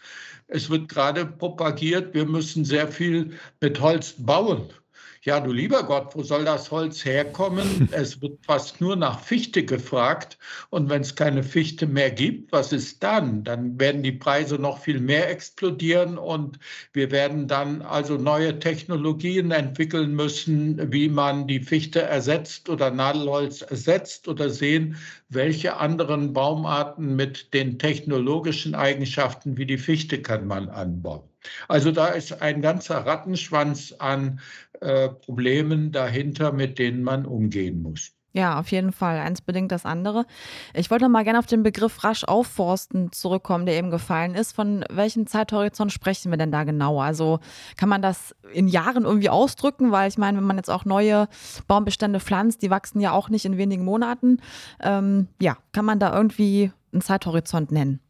Es 0.47 0.71
wird 0.71 0.89
gerade 0.89 1.27
propagiert, 1.27 2.15
wir 2.15 2.27
müssen 2.27 2.65
sehr 2.65 2.89
viel 2.89 3.39
mit 3.61 3.81
Holz 3.81 4.15
bauen 4.19 4.71
ja, 5.25 5.41
du 5.41 5.53
lieber 5.53 5.85
Gott, 5.85 6.15
wo 6.15 6.23
soll 6.23 6.45
das 6.45 6.71
Holz 6.71 7.05
herkommen? 7.05 7.89
Es 7.93 8.21
wird 8.21 8.45
fast 8.45 8.81
nur 8.83 8.95
nach 8.95 9.21
Fichte 9.21 9.65
gefragt. 9.65 10.39
Und 10.69 10.91
wenn 10.91 11.01
es 11.01 11.15
keine 11.15 11.43
Fichte 11.43 11.87
mehr 11.87 12.11
gibt, 12.11 12.53
was 12.53 12.73
ist 12.73 13.03
dann? 13.03 13.43
Dann 13.43 13.81
werden 13.81 14.03
die 14.03 14.13
Preise 14.13 14.57
noch 14.57 14.79
viel 14.79 15.01
mehr 15.01 15.31
explodieren 15.31 16.19
und 16.19 16.59
wir 16.93 17.11
werden 17.11 17.49
dann 17.49 17.81
also 17.81 18.17
neue 18.19 18.59
Technologien 18.59 19.51
entwickeln 19.51 20.15
müssen, 20.15 20.93
wie 20.93 21.09
man 21.09 21.47
die 21.47 21.61
Fichte 21.61 22.03
ersetzt 22.03 22.69
oder 22.69 22.91
Nadelholz 22.91 23.63
ersetzt 23.63 24.29
oder 24.29 24.51
sehen, 24.51 24.97
welche 25.31 25.79
anderen 25.79 26.35
Baumarten 26.35 27.17
mit 27.17 27.55
den 27.55 27.79
technologischen 27.79 28.75
Eigenschaften 28.75 29.57
wie 29.57 29.67
die 29.67 29.79
Fichte 29.79 30.21
kann 30.21 30.47
man 30.47 30.69
anbauen. 30.69 31.34
Also 31.69 31.91
da 31.91 32.09
ist 32.09 32.41
ein 32.43 32.63
ganzer 32.63 33.07
Rattenschwanz 33.07 33.95
an 33.99 34.41
äh, 34.81 35.09
Problemen 35.09 35.93
dahinter, 35.93 36.53
mit 36.53 36.79
denen 36.79 37.03
man 37.03 37.27
umgehen 37.27 37.83
muss. 37.83 38.13
Ja, 38.37 38.59
auf 38.59 38.73
jeden 38.73 38.91
Fall. 38.91 39.21
Eins 39.21 39.41
bedingt 39.41 39.71
das 39.71 39.87
andere. 39.87 40.27
Ich 40.75 40.91
wollte 40.91 41.09
mal 41.09 41.23
gerne 41.23 41.39
auf 41.39 41.47
den 41.47 41.63
Begriff 41.63 42.03
rasch 42.03 42.25
aufforsten 42.25 43.13
zurückkommen, 43.13 43.65
der 43.65 43.77
eben 43.77 43.93
gefallen 43.93 44.35
ist. 44.35 44.57
Von 44.57 44.85
welchem 44.91 45.29
Zeithorizont 45.29 45.93
sprechen 45.93 46.33
wir 46.33 46.37
denn 46.37 46.51
da 46.51 46.65
genau? 46.65 47.01
Also 47.01 47.39
kann 47.77 47.89
man 47.89 48.03
das 48.03 48.35
in 48.53 48.67
Jahren 48.67 49.05
irgendwie 49.05 49.31
ausdrücken? 49.31 49.93
Weil 49.93 50.09
ich 50.09 50.19
meine, 50.19 50.39
wenn 50.39 50.45
man 50.45 50.57
jetzt 50.57 50.69
auch 50.69 50.85
neue 50.85 51.29
Baumbestände 51.69 52.19
pflanzt, 52.19 52.63
die 52.63 52.71
wachsen 52.71 53.01
ja 53.01 53.13
auch 53.13 53.29
nicht 53.29 53.45
in 53.45 53.57
wenigen 53.57 53.85
Monaten. 53.85 54.41
Ähm, 54.83 55.29
ja, 55.41 55.57
kann 55.71 55.85
man 55.85 56.01
da 56.01 56.13
irgendwie 56.13 56.73
einen 56.93 57.03
Zeithorizont 57.03 57.71
nennen? 57.71 58.01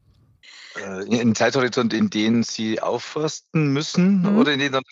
Äh, 0.77 1.21
einen 1.21 1.35
Zeithorizont, 1.35 1.93
in 1.95 2.11
den 2.11 2.43
Sie 2.43 2.81
aufforsten 2.81 3.73
müssen 3.73 4.23
mhm. 4.23 4.39
oder 4.39 4.53
in 4.53 4.59
den 4.59 4.73
dann, 4.73 4.83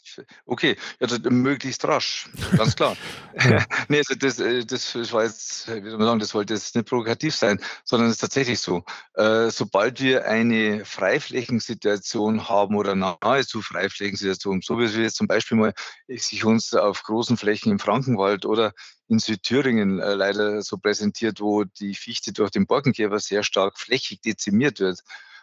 okay, 0.46 0.76
also 1.00 1.16
möglichst 1.28 1.84
rasch, 1.84 2.28
ganz 2.56 2.76
klar. 2.76 2.96
nee, 3.88 3.98
also 3.98 4.14
das, 4.14 4.38
äh, 4.38 4.64
das 4.64 4.94
war 5.12 5.24
jetzt, 5.24 5.68
wie 5.68 5.90
soll 5.90 5.98
man 5.98 6.06
sagen, 6.06 6.20
das 6.20 6.34
wollte 6.34 6.54
jetzt 6.54 6.74
nicht 6.76 6.88
provokativ 6.88 7.34
sein, 7.34 7.60
sondern 7.84 8.08
es 8.08 8.14
ist 8.14 8.20
tatsächlich 8.20 8.60
so. 8.60 8.84
Äh, 9.14 9.50
sobald 9.50 10.00
wir 10.00 10.26
eine 10.26 10.84
Freiflächensituation 10.84 12.48
haben 12.48 12.76
oder 12.76 12.94
nahezu 12.94 13.60
Freiflächensituation, 13.60 14.60
so 14.62 14.78
wie 14.78 14.94
wir 14.94 15.02
jetzt 15.02 15.16
zum 15.16 15.26
Beispiel 15.26 15.56
mal 15.56 15.74
sich 16.08 16.44
uns 16.44 16.74
auf 16.74 17.02
großen 17.02 17.36
Flächen 17.36 17.72
im 17.72 17.78
Frankenwald 17.78 18.46
oder 18.46 18.72
in 19.08 19.18
Südthüringen 19.18 19.98
äh, 19.98 20.14
leider 20.14 20.62
so 20.62 20.78
präsentiert, 20.78 21.40
wo 21.40 21.64
die 21.64 21.94
Fichte 21.94 22.32
durch 22.32 22.50
den 22.50 22.66
Borkenkäfer 22.66 23.18
sehr 23.18 23.42
stark 23.42 23.78
flächig 23.78 24.20
dezimiert 24.22 24.80
wird, 24.80 25.00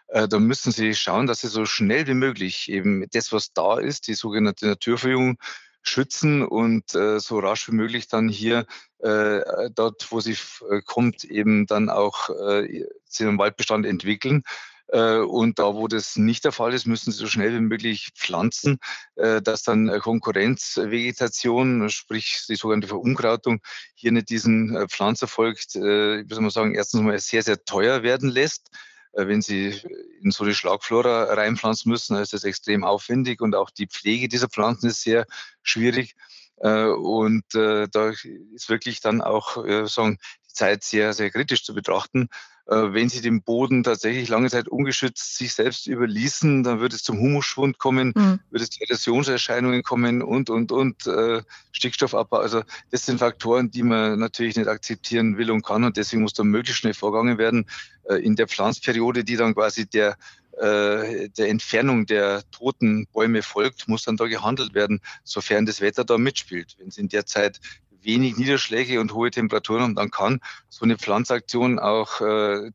äh, 0.10 0.28
da 0.30 0.40
müssen 0.40 0.72
Sie 0.72 0.94
schauen, 0.96 1.28
dass 1.28 1.42
Sie 1.42 1.48
so 1.48 1.66
schnell 1.66 2.08
wie 2.08 2.14
möglich 2.14 2.70
eben 2.70 3.06
das, 3.12 3.32
was 3.32 3.54
da 3.54 3.80
ist, 3.80 4.08
die 4.08 4.14
sogenannte 4.14 4.68
Naturverjüngung, 4.68 5.38
schützen 5.82 6.44
und 6.44 6.94
äh, 6.96 7.20
so 7.20 7.40
rasch 7.40 7.68
wie 7.68 7.76
möglich 7.76 8.08
dann 8.08 8.30
hier 8.30 8.66
äh, 9.00 9.70
dort, 9.74 10.12
wo 10.12 10.20
sie 10.20 10.38
äh, 10.70 10.82
kommt, 10.86 11.24
eben 11.24 11.66
dann 11.68 11.90
auch 11.90 12.30
äh, 12.30 12.86
den 13.20 13.38
Waldbestand 13.38 13.86
entwickeln. 13.86 14.44
Äh, 14.88 15.18
und 15.18 15.60
da, 15.60 15.76
wo 15.76 15.88
das 15.88 16.16
nicht 16.18 16.44
der 16.46 16.52
Fall 16.52 16.74
ist, 16.74 16.86
müssen 16.86 17.12
sie 17.12 17.18
so 17.18 17.28
schnell 17.28 17.54
wie 17.54 17.62
möglich 17.62 18.10
pflanzen, 18.16 18.80
äh, 19.16 19.42
dass 19.42 19.64
dann 19.64 19.88
Konkurrenzvegetation, 20.00 21.90
sprich 21.90 22.46
die 22.50 22.56
sogenannte 22.56 22.88
Verunkrautung, 22.88 23.62
hier 23.96 24.12
nicht 24.12 24.30
diesen 24.30 24.88
Pflanzerfolg, 24.90 25.60
wie 25.74 26.34
soll 26.34 26.42
man 26.42 26.50
sagen, 26.50 26.76
erstens 26.76 27.02
mal 27.02 27.20
sehr, 27.20 27.44
sehr 27.44 27.64
teuer 27.64 28.04
werden 28.04 28.30
lässt 28.30 28.70
wenn 29.14 29.42
Sie 29.42 29.80
in 30.22 30.32
so 30.32 30.44
eine 30.44 30.54
Schlagflora 30.54 31.34
reinpflanzen 31.34 31.92
müssen, 31.92 32.14
dann 32.14 32.24
ist 32.24 32.34
das 32.34 32.44
extrem 32.44 32.84
aufwendig 32.84 33.42
und 33.42 33.56
auch 33.56 33.70
die 33.70 33.88
Pflege 33.88 34.28
dieser 34.28 34.50
Pflanzen 34.50 34.88
ist 34.88 35.02
sehr 35.02 35.26
schwierig. 35.64 36.16
Äh, 36.58 36.86
und 36.86 37.56
äh, 37.56 37.88
da 37.92 38.10
ist 38.54 38.70
wirklich 38.70 39.02
dann 39.02 39.22
auch 39.22 39.66
sagen, 39.88 40.18
die 40.48 40.54
Zeit 40.54 40.84
sehr, 40.84 41.14
sehr 41.14 41.32
kritisch 41.32 41.64
zu 41.64 41.74
betrachten. 41.74 42.30
Äh, 42.70 42.94
wenn 42.94 43.10
sie 43.10 43.22
den 43.22 43.42
Boden 43.42 43.84
tatsächlich 43.84 44.30
lange 44.30 44.48
Zeit 44.50 44.68
ungeschützt 44.68 45.38
sich 45.38 45.54
selbst 45.54 45.88
überließen, 45.88 46.62
dann 46.62 46.80
wird 46.80 46.94
es 46.94 47.02
zum 47.02 47.20
Humusschwund 47.20 47.80
kommen, 47.80 48.14
mhm. 48.16 48.40
wird 48.52 48.62
es 48.62 48.70
zu 48.70 48.84
Erosionserscheinungen 48.84 49.82
kommen 49.82 50.22
und, 50.22 50.52
und, 50.52 50.72
und 50.72 51.08
äh, 51.08 51.42
Stickstoffabbau. 51.72 52.38
Also 52.38 52.62
das 52.92 53.08
sind 53.08 53.18
Faktoren, 53.18 53.72
die 53.72 53.82
man 53.82 54.20
natürlich 54.20 54.56
nicht 54.56 54.68
akzeptieren 54.68 55.40
will 55.40 55.50
und 55.50 55.66
kann 55.66 55.84
und 55.84 55.98
deswegen 55.98 56.22
muss 56.22 56.34
da 56.34 56.44
möglichst 56.44 56.82
schnell 56.82 56.94
vorgegangen 56.94 57.40
werden 57.40 57.66
äh, 58.04 58.18
in 58.18 58.36
der 58.36 58.48
Pflanzperiode, 58.48 59.24
die 59.24 59.36
dann 59.36 59.56
quasi 59.56 59.90
der 59.90 60.16
äh, 60.60 61.30
der 61.30 61.50
Entfernung 61.50 62.06
der 62.06 62.44
toten 62.52 63.08
Bäume 63.14 63.42
folgt, 63.42 63.88
muss 63.88 64.04
dann 64.04 64.18
da 64.18 64.26
gehandelt 64.26 64.76
werden, 64.76 65.00
sofern 65.24 65.66
das 65.66 65.82
Wetter 65.82 66.04
da 66.04 66.18
mitspielt. 66.18 66.76
Wenn 66.78 66.90
es 66.90 66.98
in 66.98 67.08
der 67.08 67.26
Zeit 67.26 67.62
wenig 68.02 68.38
Niederschläge 68.38 69.00
und 69.00 69.14
hohe 69.14 69.32
Temperaturen 69.32 69.84
haben, 69.84 69.96
dann 69.96 70.12
kann 70.12 70.40
so 70.70 70.86
eine 70.86 70.98
Pflanzaktion 70.98 71.80
auch 71.80 72.22
äh, 72.22 72.72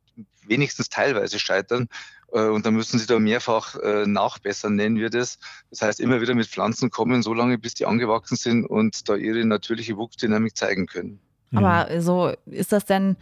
wenigstens 0.47 0.89
teilweise 0.89 1.39
scheitern. 1.39 1.89
Äh, 2.33 2.49
und 2.49 2.67
dann 2.67 2.75
müssen 2.75 2.99
sie 2.99 3.07
da 3.07 3.19
mehrfach 3.19 3.77
äh, 3.77 4.07
nachbessern, 4.07 4.75
nennen 4.75 4.97
wir 4.97 5.11
das. 5.11 5.39
Das 5.71 5.83
heißt, 5.83 6.01
immer 6.01 6.21
wieder 6.21 6.35
mit 6.35 6.47
Pflanzen 6.47 6.91
kommen, 6.91 7.23
so 7.23 7.33
lange 7.33 7.59
bis 7.59 7.75
die 7.75 7.87
angewachsen 7.87 8.37
sind 8.37 8.67
und 8.67 9.09
da 9.09 9.15
ihre 9.17 9.45
natürliche 9.45 9.97
Wuchsdynamik 9.97 10.57
zeigen 10.57 10.87
können. 10.87 11.21
Aber 11.55 12.01
so 12.01 12.33
ist 12.47 12.73
das 12.73 12.85
denn 12.85 13.17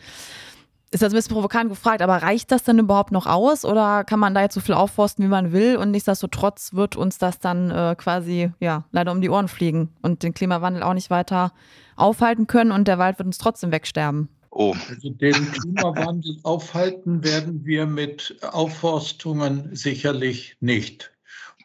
ist 0.93 1.03
das 1.03 1.13
ein 1.13 1.17
bisschen 1.17 1.35
provokant 1.35 1.71
gefragt, 1.71 2.03
aber 2.03 2.23
reicht 2.23 2.53
das 2.53 2.65
denn 2.65 2.79
überhaupt 2.79 3.13
noch 3.13 3.27
aus 3.27 3.65
oder 3.65 4.05
kann 4.05 4.21
man 4.21 4.35
da 4.35 4.43
jetzt 4.43 4.55
so 4.55 4.61
viel 4.61 4.75
aufforsten, 4.75 5.25
wie 5.25 5.29
man 5.29 5.53
will 5.53 5.77
und 5.77 5.91
nichtsdestotrotz 5.91 6.75
wird 6.75 6.97
uns 6.97 7.19
das 7.19 7.39
dann 7.39 7.71
äh, 7.71 7.97
quasi 7.97 8.53
ja 8.61 8.85
leider 8.93 9.11
um 9.13 9.21
die 9.21 9.31
Ohren 9.31 9.49
fliegen 9.49 9.89
und 10.03 10.23
den 10.23 10.35
Klimawandel 10.35 10.83
auch 10.83 10.95
nicht 10.95 11.11
weiter 11.11 11.53
aufhalten 11.97 12.47
können 12.47 12.73
und 12.73 12.89
der 12.89 12.99
Wald 12.99 13.19
wird 13.19 13.27
uns 13.27 13.39
trotzdem 13.39 13.73
wegsterben? 13.73 14.29
Oh. 14.51 14.75
Also 14.91 15.09
den 15.09 15.51
Klimawandel 15.53 16.37
aufhalten 16.43 17.25
werden 17.25 17.65
wir 17.65 17.87
mit 17.87 18.37
Aufforstungen 18.43 19.71
sicherlich 19.75 20.57
nicht. 20.61 21.12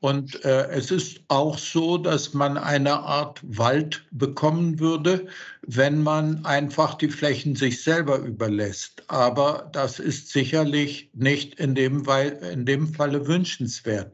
Und 0.01 0.43
äh, 0.45 0.67
es 0.69 0.91
ist 0.91 1.21
auch 1.27 1.57
so, 1.57 1.97
dass 1.97 2.33
man 2.33 2.57
eine 2.57 2.99
Art 2.99 3.41
Wald 3.43 4.05
bekommen 4.11 4.79
würde, 4.79 5.27
wenn 5.63 6.03
man 6.03 6.45
einfach 6.45 6.95
die 6.95 7.09
Flächen 7.09 7.55
sich 7.55 7.83
selber 7.83 8.19
überlässt. 8.19 9.03
Aber 9.07 9.69
das 9.73 9.99
ist 9.99 10.29
sicherlich 10.29 11.09
nicht 11.13 11.59
in 11.59 11.75
dem, 11.75 12.03
in 12.51 12.65
dem 12.65 12.93
Falle 12.93 13.27
wünschenswert. 13.27 14.13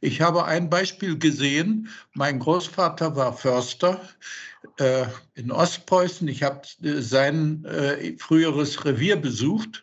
Ich 0.00 0.20
habe 0.20 0.44
ein 0.44 0.70
Beispiel 0.70 1.18
gesehen. 1.18 1.88
Mein 2.12 2.38
Großvater 2.38 3.16
war 3.16 3.32
Förster 3.32 4.00
äh, 4.78 5.06
in 5.34 5.50
Ostpreußen. 5.50 6.26
Ich 6.28 6.42
habe 6.42 6.62
äh, 6.82 7.00
sein 7.00 7.64
äh, 7.64 8.16
früheres 8.18 8.84
Revier 8.84 9.16
besucht 9.16 9.82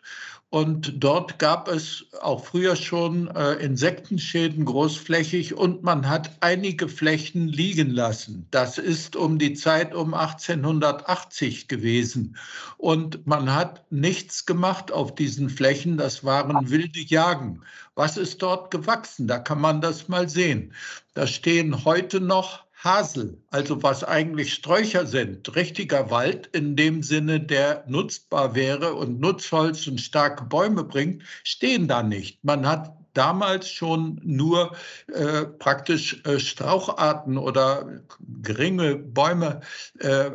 und 0.52 1.02
dort 1.02 1.38
gab 1.38 1.66
es 1.66 2.04
auch 2.20 2.44
früher 2.44 2.76
schon 2.76 3.26
äh, 3.28 3.54
Insektenschäden 3.54 4.66
großflächig 4.66 5.54
und 5.54 5.82
man 5.82 6.10
hat 6.10 6.30
einige 6.40 6.90
Flächen 6.90 7.48
liegen 7.48 7.88
lassen. 7.88 8.46
Das 8.50 8.76
ist 8.76 9.16
um 9.16 9.38
die 9.38 9.54
Zeit 9.54 9.94
um 9.94 10.12
1880 10.12 11.68
gewesen. 11.68 12.36
Und 12.76 13.26
man 13.26 13.54
hat 13.54 13.90
nichts 13.90 14.44
gemacht 14.44 14.92
auf 14.92 15.14
diesen 15.14 15.48
Flächen. 15.48 15.96
Das 15.96 16.22
waren 16.22 16.68
wilde 16.68 17.00
Jagen. 17.00 17.62
Was 17.94 18.18
ist 18.18 18.42
dort 18.42 18.70
gewachsen? 18.70 19.28
Da 19.28 19.38
kann 19.38 19.58
man 19.58 19.80
das 19.80 20.08
mal 20.08 20.28
sehen. 20.28 20.74
Da 21.14 21.26
stehen 21.26 21.86
heute 21.86 22.20
noch 22.20 22.66
Hasel, 22.82 23.40
also 23.50 23.82
was 23.84 24.02
eigentlich 24.02 24.52
Sträucher 24.54 25.06
sind, 25.06 25.54
richtiger 25.54 26.10
Wald 26.10 26.48
in 26.48 26.74
dem 26.74 27.04
Sinne, 27.04 27.38
der 27.38 27.84
nutzbar 27.86 28.56
wäre 28.56 28.94
und 28.94 29.20
Nutzholz 29.20 29.86
und 29.86 30.00
starke 30.00 30.44
Bäume 30.44 30.82
bringt, 30.82 31.22
stehen 31.44 31.86
da 31.86 32.02
nicht. 32.02 32.42
Man 32.42 32.66
hat 32.66 32.96
damals 33.14 33.68
schon 33.68 34.20
nur 34.24 34.74
äh, 35.12 35.44
praktisch 35.44 36.22
äh, 36.24 36.38
Straucharten 36.38 37.38
oder 37.38 38.02
geringe 38.42 38.96
Bäume, 38.96 39.60
äh, 39.98 40.30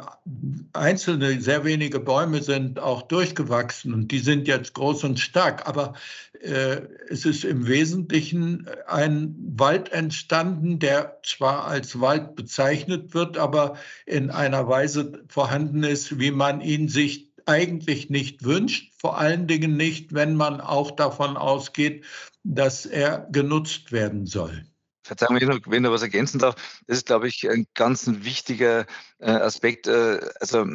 einzelne, 0.74 1.42
sehr 1.42 1.64
wenige 1.64 2.00
Bäume 2.00 2.42
sind 2.42 2.80
auch 2.80 3.04
durchgewachsen 3.04 3.94
und 3.94 4.12
die 4.12 4.20
sind 4.20 4.48
jetzt 4.48 4.74
groß 4.74 5.04
und 5.06 5.20
stark. 5.20 5.68
Aber 5.68 5.94
äh, 6.42 6.82
es 7.10 7.26
ist 7.26 7.44
im 7.44 7.68
Wesentlichen 7.68 8.68
ein 8.88 9.36
Wald 9.56 9.92
entstanden, 9.92 10.80
der 10.80 11.20
zwar 11.24 11.66
als 11.66 12.00
Wald 12.00 12.36
bezeichnet 12.36 13.14
wird, 13.14 13.38
aber 13.38 13.78
in 14.06 14.30
einer 14.30 14.68
Weise 14.68 15.24
vorhanden 15.28 15.84
ist, 15.84 16.20
wie 16.20 16.32
man 16.32 16.62
ihn 16.62 16.90
sich 16.90 17.28
eigentlich 17.48 18.10
nicht 18.10 18.44
wünscht, 18.44 18.94
vor 18.98 19.18
allen 19.18 19.48
Dingen 19.48 19.78
nicht, 19.78 20.14
wenn 20.14 20.36
man 20.36 20.60
auch 20.60 20.92
davon 20.92 21.38
ausgeht, 21.38 22.04
dass 22.48 22.86
er 22.86 23.28
genutzt 23.32 23.92
werden 23.92 24.26
soll. 24.26 24.66
Verzeihung, 25.04 25.40
wenn 25.68 25.84
noch 25.84 25.92
was 25.92 26.02
ergänzen 26.02 26.40
darf, 26.40 26.56
das 26.86 26.98
ist, 26.98 27.08
glaube 27.08 27.28
ich, 27.28 27.50
ein 27.50 27.66
ganz 27.74 28.08
wichtiger 28.08 28.86
äh, 29.20 29.32
Aspekt. 29.32 29.88
Äh, 29.88 30.20
also, 30.40 30.66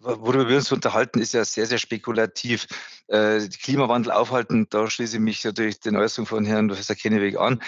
worüber 0.00 0.48
wir 0.48 0.56
uns 0.56 0.72
unterhalten, 0.72 1.20
ist 1.20 1.34
ja 1.34 1.44
sehr, 1.44 1.66
sehr 1.66 1.78
spekulativ. 1.78 2.66
Äh, 3.06 3.40
Klimawandel 3.48 4.12
aufhalten, 4.12 4.66
da 4.70 4.90
schließe 4.90 5.16
ich 5.16 5.22
mich 5.22 5.44
natürlich 5.44 5.80
den 5.80 5.96
Äußerungen 5.96 6.26
von 6.26 6.44
Herrn 6.44 6.68
Professor 6.68 6.96
Kenneweg 6.96 7.38
an, 7.38 7.62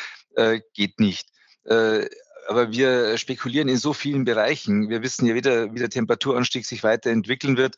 geht 0.72 0.98
nicht. 0.98 1.28
Aber 1.64 2.72
wir 2.72 3.18
spekulieren 3.18 3.68
in 3.68 3.76
so 3.76 3.92
vielen 3.92 4.24
Bereichen. 4.24 4.88
Wir 4.88 5.02
wissen 5.02 5.26
ja 5.26 5.35
weder, 5.35 5.74
wie 5.74 5.78
der 5.78 5.90
Temperaturanstieg 5.90 6.64
sich 6.64 6.83
weiterentwickeln 6.83 7.59
wird, 7.59 7.76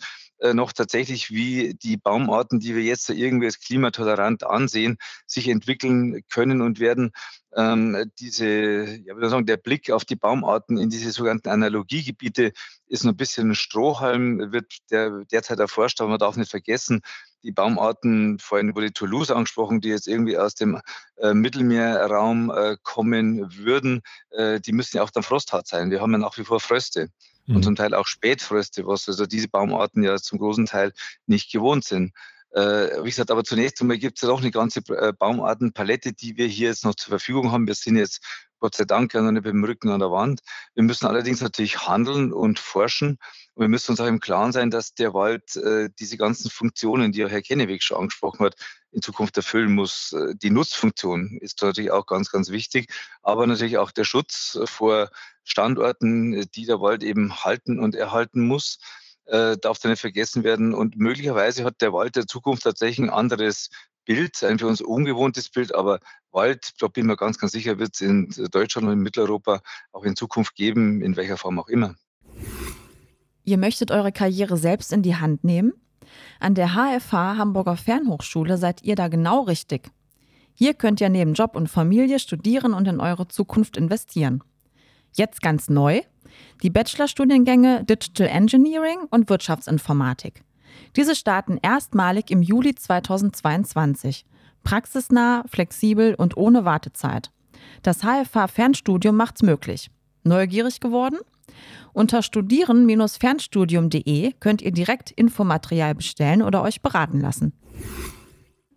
noch 0.52 0.72
tatsächlich, 0.72 1.30
wie 1.30 1.74
die 1.74 1.96
Baumarten, 1.96 2.60
die 2.60 2.74
wir 2.74 2.82
jetzt 2.82 3.08
irgendwie 3.08 3.46
als 3.46 3.60
klimatolerant 3.60 4.44
ansehen, 4.44 4.98
sich 5.26 5.48
entwickeln 5.48 6.22
können 6.28 6.60
und 6.60 6.80
werden. 6.80 7.12
Ähm, 7.56 8.10
diese, 8.18 8.46
ja, 8.46 9.14
würde 9.14 9.30
sagen, 9.30 9.46
der 9.46 9.56
Blick 9.56 9.90
auf 9.90 10.04
die 10.04 10.16
Baumarten 10.16 10.76
in 10.76 10.90
diese 10.90 11.12
sogenannten 11.12 11.48
Analogiegebiete 11.48 12.52
ist 12.86 13.04
noch 13.04 13.12
ein 13.12 13.16
bisschen 13.16 13.50
ein 13.50 13.54
Strohhalm, 13.54 14.52
wird 14.52 14.72
der, 14.90 15.24
derzeit 15.30 15.60
erforscht, 15.60 16.00
aber 16.00 16.10
man 16.10 16.18
darf 16.18 16.36
nicht 16.36 16.50
vergessen, 16.50 17.00
die 17.44 17.52
Baumarten, 17.52 18.38
vorhin 18.38 18.74
wurde 18.74 18.92
Toulouse 18.92 19.30
angesprochen, 19.30 19.80
die 19.80 19.90
jetzt 19.90 20.08
irgendwie 20.08 20.38
aus 20.38 20.54
dem 20.54 20.80
äh, 21.16 21.34
Mittelmeerraum 21.34 22.50
äh, 22.50 22.76
kommen 22.82 23.54
würden, 23.56 24.02
äh, 24.30 24.60
die 24.60 24.72
müssen 24.72 24.96
ja 24.96 25.02
auch 25.02 25.10
dann 25.10 25.22
frosthart 25.22 25.66
sein. 25.66 25.90
Wir 25.90 26.00
haben 26.00 26.12
ja 26.12 26.18
nach 26.18 26.36
wie 26.38 26.44
vor 26.44 26.58
Fröste 26.58 27.10
mhm. 27.46 27.56
und 27.56 27.62
zum 27.62 27.76
Teil 27.76 27.94
auch 27.94 28.06
Spätfröste, 28.06 28.86
was 28.86 29.08
also 29.08 29.26
diese 29.26 29.48
Baumarten 29.48 30.02
ja 30.02 30.16
zum 30.16 30.38
großen 30.38 30.66
Teil 30.66 30.92
nicht 31.26 31.52
gewohnt 31.52 31.84
sind. 31.84 32.12
Äh, 32.50 33.02
wie 33.02 33.10
gesagt, 33.10 33.32
aber 33.32 33.42
zunächst 33.42 33.80
einmal 33.80 33.98
gibt 33.98 34.18
es 34.18 34.22
ja 34.22 34.28
doch 34.28 34.40
eine 34.40 34.52
ganze 34.52 34.80
äh, 34.90 35.12
Baumartenpalette, 35.12 36.12
die 36.12 36.36
wir 36.36 36.46
hier 36.46 36.68
jetzt 36.68 36.84
noch 36.84 36.94
zur 36.94 37.10
Verfügung 37.10 37.50
haben. 37.50 37.66
Wir 37.66 37.74
sind 37.74 37.96
jetzt 37.96 38.24
Gott 38.60 38.76
sei 38.76 38.84
Dank 38.84 39.12
ja 39.12 39.20
noch 39.20 39.32
nicht 39.32 39.42
beim 39.42 39.64
Rücken 39.64 39.90
an 39.90 39.98
der 39.98 40.12
Wand. 40.12 40.40
Wir 40.74 40.84
müssen 40.84 41.06
allerdings 41.06 41.40
natürlich 41.40 41.86
handeln 41.86 42.32
und 42.32 42.58
forschen. 42.60 43.18
Und 43.54 43.60
wir 43.60 43.68
müssen 43.68 43.90
uns 43.90 44.00
auch 44.00 44.06
im 44.06 44.20
Klaren 44.20 44.52
sein, 44.52 44.70
dass 44.70 44.94
der 44.94 45.12
Wald 45.12 45.56
äh, 45.56 45.90
diese 45.98 46.16
ganzen 46.16 46.48
Funktionen, 46.48 47.12
die 47.12 47.24
auch 47.24 47.28
Herr 47.28 47.42
Kenneweg 47.42 47.82
schon 47.82 47.98
angesprochen 47.98 48.46
hat, 48.46 48.54
in 48.94 49.02
Zukunft 49.02 49.36
erfüllen 49.36 49.74
muss. 49.74 50.12
Äh, 50.12 50.34
die 50.36 50.50
Nutzfunktion 50.50 51.38
ist 51.40 51.60
natürlich 51.62 51.90
auch 51.90 52.06
ganz, 52.06 52.30
ganz 52.30 52.50
wichtig, 52.50 52.92
aber 53.22 53.46
natürlich 53.46 53.78
auch 53.78 53.90
der 53.90 54.04
Schutz 54.04 54.58
vor 54.64 55.10
Standorten, 55.42 56.48
die 56.54 56.64
der 56.64 56.80
Wald 56.80 57.02
eben 57.02 57.44
halten 57.44 57.78
und 57.78 57.94
erhalten 57.94 58.46
muss 58.46 58.78
äh, 59.26 59.56
darf 59.56 59.78
da 59.78 59.88
nicht 59.88 60.00
vergessen 60.00 60.44
werden. 60.44 60.74
Und 60.74 60.96
möglicherweise 60.96 61.64
hat 61.64 61.80
der 61.80 61.92
Wald 61.92 62.16
der 62.16 62.26
Zukunft 62.26 62.64
tatsächlich 62.64 63.06
ein 63.06 63.10
anderes 63.10 63.70
Bild, 64.04 64.42
ein 64.44 64.58
für 64.58 64.66
uns 64.66 64.80
ungewohntes 64.82 65.48
Bild, 65.48 65.74
aber 65.74 65.98
Wald, 66.30 66.72
da 66.78 66.88
bin 66.88 67.04
ich 67.04 67.06
mir 67.06 67.16
ganz, 67.16 67.38
ganz 67.38 67.52
sicher, 67.52 67.78
wird 67.78 67.94
es 67.94 68.00
in 68.00 68.28
Deutschland 68.50 68.86
und 68.86 68.92
in 68.92 68.98
Mitteleuropa 69.00 69.62
auch 69.92 70.04
in 70.04 70.16
Zukunft 70.16 70.54
geben, 70.56 71.00
in 71.00 71.16
welcher 71.16 71.38
Form 71.38 71.58
auch 71.58 71.68
immer. 71.68 71.94
Ihr 73.44 73.58
möchtet 73.58 73.90
eure 73.90 74.12
Karriere 74.12 74.56
selbst 74.56 74.92
in 74.92 75.02
die 75.02 75.16
Hand 75.16 75.44
nehmen? 75.44 75.72
An 76.40 76.54
der 76.54 76.74
HFH 76.74 77.36
Hamburger 77.36 77.76
Fernhochschule 77.76 78.58
seid 78.58 78.82
ihr 78.82 78.96
da 78.96 79.08
genau 79.08 79.42
richtig. 79.42 79.90
Hier 80.54 80.74
könnt 80.74 81.00
ihr 81.00 81.08
neben 81.08 81.34
Job 81.34 81.56
und 81.56 81.68
Familie 81.68 82.18
studieren 82.18 82.74
und 82.74 82.86
in 82.86 83.00
eure 83.00 83.26
Zukunft 83.28 83.76
investieren. 83.76 84.42
Jetzt 85.12 85.42
ganz 85.42 85.68
neu, 85.68 86.00
die 86.62 86.70
Bachelorstudiengänge 86.70 87.84
Digital 87.84 88.28
Engineering 88.28 88.98
und 89.10 89.28
Wirtschaftsinformatik. 89.28 90.42
Diese 90.96 91.14
starten 91.14 91.58
erstmalig 91.62 92.30
im 92.30 92.42
Juli 92.42 92.74
2022. 92.74 94.24
Praxisnah, 94.62 95.44
flexibel 95.46 96.14
und 96.14 96.36
ohne 96.36 96.64
Wartezeit. 96.64 97.30
Das 97.82 97.98
HFH 98.02 98.48
Fernstudium 98.48 99.16
macht's 99.16 99.42
möglich. 99.42 99.90
Neugierig 100.22 100.80
geworden? 100.80 101.18
Unter 101.92 102.22
studieren-fernstudium.de 102.22 104.32
könnt 104.40 104.62
ihr 104.62 104.72
direkt 104.72 105.10
Infomaterial 105.10 105.94
bestellen 105.94 106.42
oder 106.42 106.62
euch 106.62 106.82
beraten 106.82 107.20
lassen. 107.20 107.52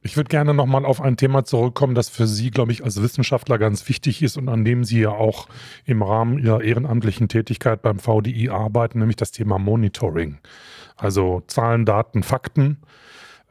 Ich 0.08 0.16
würde 0.16 0.30
gerne 0.30 0.54
nochmal 0.54 0.86
auf 0.86 1.02
ein 1.02 1.18
Thema 1.18 1.44
zurückkommen, 1.44 1.94
das 1.94 2.08
für 2.08 2.28
Sie, 2.28 2.50
glaube 2.50 2.72
ich, 2.72 2.84
als 2.84 3.02
Wissenschaftler 3.02 3.58
ganz 3.58 3.88
wichtig 3.90 4.24
ist 4.24 4.38
und 4.38 4.48
an 4.48 4.64
dem 4.64 4.86
Sie 4.86 5.02
ja 5.02 5.10
auch 5.10 5.50
im 5.84 6.02
Rahmen 6.02 6.40
Ihrer 6.40 6.62
ehrenamtlichen 6.62 7.28
Tätigkeit 7.28 7.82
beim 7.82 8.00
VDI 8.00 8.50
arbeiten, 8.50 9.00
nämlich 9.00 9.18
das 9.18 9.32
Thema 9.32 9.60
Monitoring. 9.60 10.38
Also 10.96 11.44
Zahlen, 11.48 11.86
Daten, 11.86 12.24
Fakten. 12.24 12.78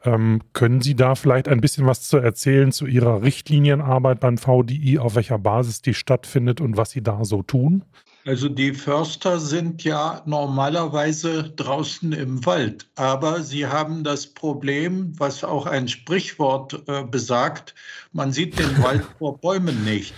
Ähm, 0.03 0.41
können 0.53 0.81
Sie 0.81 0.95
da 0.95 1.13
vielleicht 1.13 1.47
ein 1.47 1.61
bisschen 1.61 1.85
was 1.85 2.07
zu 2.07 2.17
erzählen 2.17 2.71
zu 2.71 2.87
Ihrer 2.87 3.21
Richtlinienarbeit 3.21 4.19
beim 4.19 4.39
VDI, 4.39 4.97
auf 4.97 5.15
welcher 5.15 5.37
Basis 5.37 5.81
die 5.81 5.93
stattfindet 5.93 6.59
und 6.59 6.75
was 6.75 6.91
Sie 6.91 7.03
da 7.03 7.23
so 7.23 7.43
tun? 7.43 7.85
Also 8.27 8.49
die 8.49 8.73
Förster 8.73 9.39
sind 9.39 9.85
ja 9.85 10.21
normalerweise 10.25 11.43
draußen 11.43 12.11
im 12.11 12.45
Wald, 12.45 12.85
aber 12.95 13.41
sie 13.41 13.65
haben 13.65 14.03
das 14.03 14.27
Problem, 14.27 15.13
was 15.17 15.45
auch 15.45 15.65
ein 15.65 15.87
Sprichwort 15.87 16.83
äh, 16.89 17.05
besagt, 17.05 17.73
man 18.17 18.33
sieht 18.33 18.57
den 18.57 18.81
Wald 18.81 19.03
vor 19.19 19.37
Bäumen 19.37 19.85
nicht. 19.85 20.13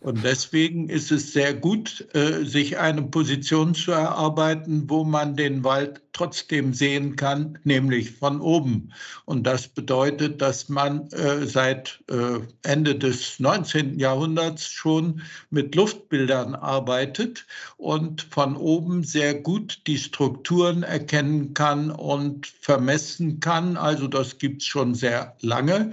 Und 0.00 0.24
deswegen 0.24 0.88
ist 0.88 1.12
es 1.12 1.34
sehr 1.34 1.52
gut, 1.52 2.08
äh, 2.14 2.44
sich 2.44 2.78
eine 2.78 3.02
Position 3.02 3.74
zu 3.74 3.92
erarbeiten, 3.92 4.88
wo 4.88 5.04
man 5.04 5.36
den 5.36 5.62
Wald 5.62 6.00
trotzdem 6.14 6.74
sehen 6.74 7.16
kann, 7.16 7.58
nämlich 7.64 8.12
von 8.12 8.40
oben. 8.40 8.92
Und 9.24 9.46
das 9.46 9.68
bedeutet, 9.68 10.40
dass 10.40 10.68
man 10.68 11.08
äh, 11.10 11.46
seit 11.46 12.02
äh, 12.10 12.40
Ende 12.62 12.94
des 12.94 13.38
19. 13.38 13.98
Jahrhunderts 13.98 14.66
schon 14.66 15.22
mit 15.50 15.74
Luftbildern 15.74 16.54
arbeitet 16.54 17.46
und 17.76 18.22
von 18.22 18.56
oben 18.56 19.04
sehr 19.04 19.34
gut 19.34 19.82
die 19.86 19.98
Strukturen 19.98 20.82
erkennen 20.82 21.54
kann 21.54 21.90
und 21.90 22.46
vermessen 22.46 23.40
kann. 23.40 23.76
Also 23.76 24.06
das 24.06 24.38
gibt 24.38 24.62
es 24.62 24.68
schon 24.68 24.94
sehr 24.94 25.36
lange 25.40 25.92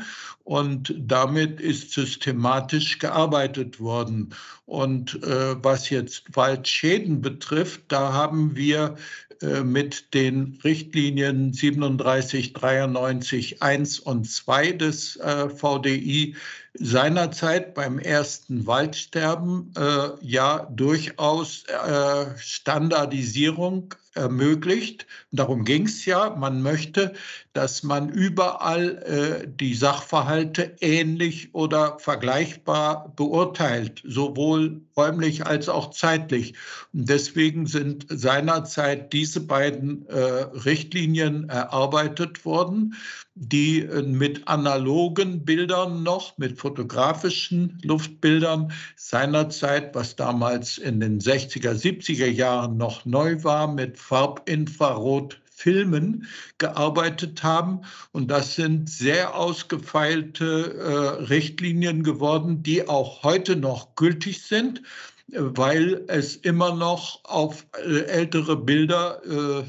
und 0.50 0.96
damit 0.98 1.49
ist 1.58 1.92
systematisch 1.92 3.00
gearbeitet 3.00 3.80
worden. 3.80 4.34
Und 4.66 5.24
äh, 5.24 5.56
was 5.64 5.90
jetzt 5.90 6.36
Waldschäden 6.36 7.22
betrifft, 7.22 7.82
da 7.88 8.14
haben 8.14 8.56
wir 8.56 8.96
äh, 9.42 9.64
mit 9.64 10.14
den 10.14 10.60
Richtlinien 10.64 11.54
37, 11.54 12.54
93, 12.54 13.62
1 13.64 14.00
und 14.00 14.30
2 14.30 14.74
des 14.74 15.16
äh, 15.16 15.50
VDI 15.50 16.36
seinerzeit 16.74 17.74
beim 17.74 18.00
ersten 18.00 18.68
Waldsterben 18.68 19.74
äh, 19.78 20.10
ja 20.22 20.68
durchaus 20.72 21.64
äh, 21.66 22.26
Standardisierung 22.38 23.96
ermöglicht. 24.16 25.06
Darum 25.32 25.66
ging 25.66 25.86
es 25.86 26.06
ja. 26.06 26.36
Man 26.36 26.62
möchte, 26.62 27.14
dass 27.54 27.84
man 27.84 28.10
überall 28.10 28.98
äh, 29.44 29.48
die 29.48 29.76
Sachverhalte 29.76 30.76
ähnlich 30.82 31.54
oder 31.54 32.00
vergleichbar 32.00 33.14
beurteilt, 33.16 34.02
sowohl 34.06 34.82
räumlich 34.98 35.46
als 35.46 35.70
auch 35.70 35.92
zeitlich. 35.92 36.54
Und 36.94 37.10
deswegen 37.10 37.66
sind 37.68 38.06
seinerzeit 38.10 39.14
diese 39.14 39.42
beiden 39.42 40.08
äh, 40.08 40.16
Richtlinien 40.16 41.50
erarbeitet 41.50 42.46
worden 42.46 42.96
die 43.40 43.80
äh, 43.82 44.02
mit 44.02 44.48
analogen 44.48 45.46
Bildern 45.46 46.04
noch, 46.04 46.38
mit 46.38 46.60
fotografischen 46.60 47.80
Luftbildern 47.84 48.72
seinerzeit, 48.98 49.96
was 49.96 50.16
damals 50.16 50.78
in 50.78 51.00
den 51.00 51.20
60er, 51.20 51.72
70er 51.72 52.28
Jahren 52.28 52.78
noch 52.78 53.06
neu 53.06 53.42
war, 53.44 53.74
mit 53.74 53.98
Farbinfrarot 54.00 55.40
Filmen 55.60 56.26
gearbeitet 56.58 57.44
haben. 57.44 57.82
Und 58.14 58.32
das 58.32 58.56
sind 58.56 58.90
sehr 58.90 59.36
ausgefeilte 59.36 60.74
äh, 60.74 61.24
Richtlinien 61.26 62.04
geworden, 62.04 62.64
die 62.64 62.88
auch 62.88 63.24
heute 63.24 63.58
noch 63.58 63.96
gültig 63.96 64.42
sind, 64.42 64.82
weil 65.28 66.06
es 66.08 66.38
immer 66.38 66.74
noch 66.74 67.26
auf 67.26 67.68
äh, 67.86 68.04
ältere 68.04 68.56
Bilder 68.56 69.22
äh, 69.26 69.64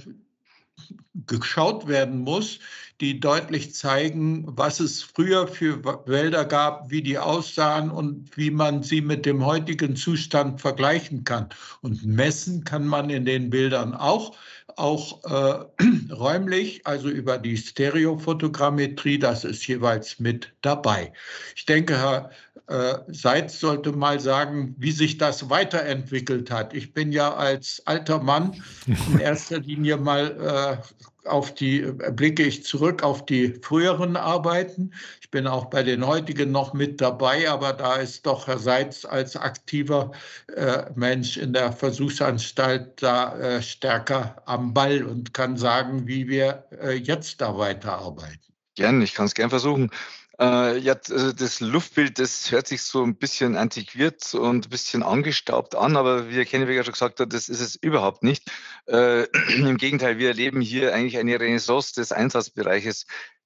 geschaut 1.27 1.88
werden 1.88 2.21
muss, 2.21 2.61
die 3.01 3.19
deutlich 3.19 3.75
zeigen, 3.75 4.45
was 4.47 4.79
es 4.79 5.03
früher 5.03 5.49
für 5.49 5.83
Wälder 6.07 6.45
gab, 6.45 6.91
wie 6.91 7.03
die 7.03 7.19
aussahen 7.19 7.91
und 7.91 8.37
wie 8.37 8.51
man 8.51 8.83
sie 8.83 9.01
mit 9.01 9.25
dem 9.25 9.45
heutigen 9.45 9.97
Zustand 9.97 10.61
vergleichen 10.61 11.25
kann. 11.25 11.49
Und 11.81 12.05
messen 12.05 12.65
kann 12.65 12.87
man 12.87 13.09
in 13.09 13.25
den 13.25 13.49
Bildern 13.49 13.95
auch, 13.95 14.37
auch 14.77 15.25
äh, 15.25 15.85
räumlich, 16.13 16.87
also 16.87 17.09
über 17.09 17.39
die 17.39 17.57
Stereofotogrammetrie, 17.57 19.19
das 19.19 19.45
ist 19.45 19.67
jeweils 19.67 20.21
mit 20.21 20.53
dabei. 20.61 21.13
Ich 21.57 21.65
denke, 21.65 21.99
Herr 21.99 22.31
äh, 22.71 22.99
Seitz 23.09 23.59
sollte 23.59 23.93
mal 23.93 24.21
sagen, 24.21 24.77
wie 24.79 24.93
sich 24.93 25.19
das 25.19 25.51
weiterentwickelt 25.51 26.51
hat. 26.51 26.73
Ich 26.73 26.93
bin 26.93 27.11
ja 27.11 27.35
als 27.35 27.83
alter 27.87 28.23
Mann 28.23 28.63
in 28.87 29.19
erster 29.19 29.59
Linie 29.59 29.97
mal 29.97 30.81
äh, 30.81 31.05
auf 31.25 31.55
die, 31.55 31.81
blicke 32.13 32.43
ich 32.43 32.65
zurück 32.65 33.03
auf 33.03 33.27
die 33.27 33.55
früheren 33.63 34.17
Arbeiten. 34.17 34.93
Ich 35.21 35.31
bin 35.31 35.47
auch 35.47 35.67
bei 35.67 35.83
den 35.83 36.07
heutigen 36.07 36.51
noch 36.51 36.73
mit 36.73 37.01
dabei, 37.01 37.49
aber 37.49 37.73
da 37.73 37.97
ist 37.97 38.27
doch 38.27 38.47
Herr 38.47 38.59
Seitz 38.59 39.05
als 39.05 39.37
aktiver 39.37 40.13
äh, 40.55 40.85
Mensch 40.95 41.37
in 41.37 41.53
der 41.53 41.73
Versuchsanstalt 41.73 43.03
da 43.03 43.37
äh, 43.39 43.63
stärker 43.63 44.43
am 44.47 44.75
Ball 44.75 45.05
und 45.05 45.35
kann 45.35 45.57
sagen, 45.57 46.07
wie 46.07 46.29
wir 46.29 46.65
äh, 46.83 46.95
jetzt 46.95 47.41
da 47.41 47.57
weiterarbeiten. 47.57 48.41
Gern, 48.77 49.03
ich 49.03 49.15
kann 49.15 49.27
es 49.27 49.35
gern 49.35 49.51
versuchen. 49.51 49.91
Äh, 50.40 50.79
ja, 50.79 50.94
also 50.94 51.33
das 51.33 51.61
Luftbild, 51.61 52.18
das 52.18 52.50
hört 52.50 52.66
sich 52.66 52.83
so 52.83 53.03
ein 53.05 53.16
bisschen 53.16 53.57
antiquiert 53.57 54.33
und 54.35 54.66
ein 54.66 54.70
bisschen 54.70 55.03
angestaubt 55.03 55.74
an, 55.74 55.96
aber 55.96 56.31
wie 56.31 56.37
Herr 56.37 56.46
Kenneweger 56.46 56.83
schon 56.83 56.94
gesagt 56.94 57.20
hat, 57.20 57.35
das 57.35 57.50
ist 57.50 57.61
es 57.61 57.76
überhaupt 57.76 58.22
nicht. 58.22 58.50
Äh, 58.87 59.24
Im 59.55 59.76
Gegenteil, 59.76 60.16
wir 60.16 60.29
erleben 60.29 60.62
hier 60.62 60.94
eigentlich 60.94 61.18
eine 61.18 61.38
Renaissance 61.38 61.92
des 61.94 62.11
Einsatzbereiches 62.11 63.05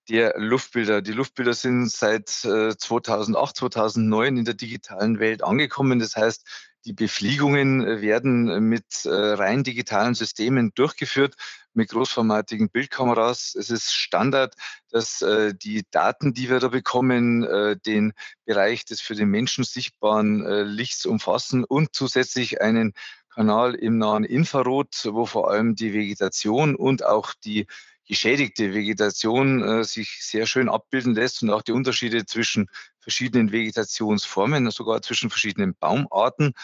der 0.08 0.34
Luftbilder. 0.36 1.02
Die 1.02 1.12
Luftbilder 1.12 1.54
sind 1.54 1.90
seit 1.90 2.44
äh, 2.44 2.76
2008, 2.76 3.56
2009 3.56 4.36
in 4.36 4.44
der 4.44 4.54
digitalen 4.54 5.18
Welt 5.18 5.42
angekommen. 5.42 5.98
Das 5.98 6.14
heißt, 6.14 6.46
die 6.84 6.92
Befliegungen 6.92 8.02
werden 8.02 8.68
mit 8.68 9.04
äh, 9.04 9.08
rein 9.08 9.64
digitalen 9.64 10.14
Systemen 10.14 10.72
durchgeführt 10.76 11.34
mit 11.74 11.90
großformatigen 11.90 12.70
Bildkameras. 12.70 13.54
Es 13.54 13.70
ist 13.70 13.92
Standard, 13.92 14.54
dass 14.90 15.22
äh, 15.22 15.54
die 15.54 15.84
Daten, 15.90 16.34
die 16.34 16.48
wir 16.48 16.60
da 16.60 16.68
bekommen, 16.68 17.44
äh, 17.44 17.76
den 17.76 18.12
Bereich 18.44 18.84
des 18.84 19.00
für 19.00 19.14
den 19.14 19.28
Menschen 19.28 19.64
sichtbaren 19.64 20.44
äh, 20.44 20.62
Lichts 20.62 21.06
umfassen 21.06 21.64
und 21.64 21.94
zusätzlich 21.94 22.60
einen 22.60 22.94
Kanal 23.34 23.74
im 23.74 23.98
nahen 23.98 24.24
Infrarot, 24.24 25.08
wo 25.10 25.26
vor 25.26 25.50
allem 25.50 25.74
die 25.74 25.92
Vegetation 25.92 26.76
und 26.76 27.04
auch 27.04 27.34
die 27.44 27.66
geschädigte 28.06 28.74
Vegetation 28.74 29.62
äh, 29.62 29.84
sich 29.84 30.18
sehr 30.20 30.46
schön 30.46 30.68
abbilden 30.68 31.14
lässt 31.14 31.42
und 31.42 31.50
auch 31.50 31.62
die 31.62 31.72
Unterschiede 31.72 32.26
zwischen 32.26 32.68
verschiedenen 33.00 33.50
Vegetationsformen, 33.50 34.70
sogar 34.70 35.02
zwischen 35.02 35.30
verschiedenen 35.30 35.74
Baumarten 35.74 36.54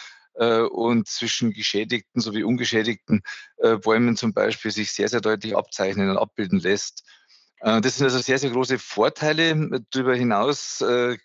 und 0.45 1.07
zwischen 1.07 1.51
geschädigten 1.51 2.21
sowie 2.21 2.43
ungeschädigten 2.43 3.21
äh, 3.57 3.77
Bäumen 3.77 4.15
zum 4.15 4.33
Beispiel 4.33 4.71
sich 4.71 4.91
sehr, 4.91 5.09
sehr 5.09 5.21
deutlich 5.21 5.55
abzeichnen 5.55 6.09
und 6.09 6.17
abbilden 6.17 6.59
lässt. 6.59 7.03
Äh, 7.59 7.81
das 7.81 7.97
sind 7.97 8.05
also 8.05 8.19
sehr, 8.19 8.39
sehr 8.39 8.51
große 8.51 8.79
Vorteile. 8.79 9.81
Darüber 9.91 10.15
hinaus 10.15 10.83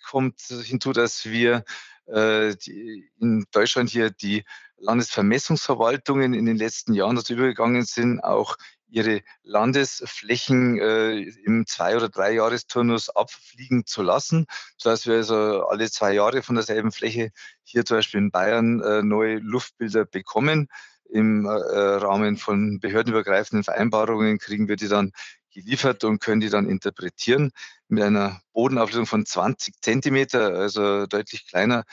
kommt 0.09 0.41
hinzu, 0.41 0.93
dass 0.93 1.25
wir 1.25 1.65
in 2.09 3.47
Deutschland 3.51 3.91
hier 3.91 4.11
die 4.11 4.45
Landesvermessungsverwaltungen 4.79 6.35
in 6.35 6.47
den 6.47 6.57
letzten 6.57 6.95
Jahren 6.95 7.17
dazu 7.17 7.33
übergegangen 7.33 7.85
sind, 7.85 8.21
auch 8.21 8.57
ihre 8.89 9.23
Landesflächen 9.43 10.79
äh, 10.79 11.19
im 11.45 11.67
Zwei- 11.67 11.97
oder 11.97 12.09
Dreijahresturnus 12.09 13.11
abfliegen 13.11 13.87
zu 13.87 14.03
lassen, 14.03 14.47
sodass 14.77 15.07
wir 15.07 15.17
also 15.17 15.67
alle 15.67 15.91
zwei 15.91 16.13
Jahre 16.13 16.43
von 16.43 16.55
derselben 16.55 16.93
Fläche 16.93 17.31
hier 17.63 17.85
zum 17.85 17.99
Beispiel 17.99 18.21
in 18.21 18.31
Bayern 18.31 18.81
äh, 18.81 19.03
neue 19.03 19.39
Luftbilder 19.39 20.05
bekommen. 20.05 20.69
Im 21.09 21.47
äh, 21.47 21.51
Rahmen 21.51 22.37
von 22.37 22.81
behördenübergreifenden 22.81 23.63
Vereinbarungen 23.63 24.39
kriegen 24.39 24.67
wir 24.69 24.77
die 24.77 24.89
dann 24.89 25.13
geliefert 25.53 26.05
und 26.05 26.21
können 26.21 26.41
die 26.41 26.51
dann 26.51 26.69
interpretieren 26.69 27.53
mit 27.89 28.03
einer 28.03 28.41
Bodenauflösung 28.53 29.07
von 29.07 29.25
20 29.25 29.81
Zentimeter, 29.81 30.55
also 30.55 31.07
deutlich 31.07 31.47
kleiner 31.47 31.85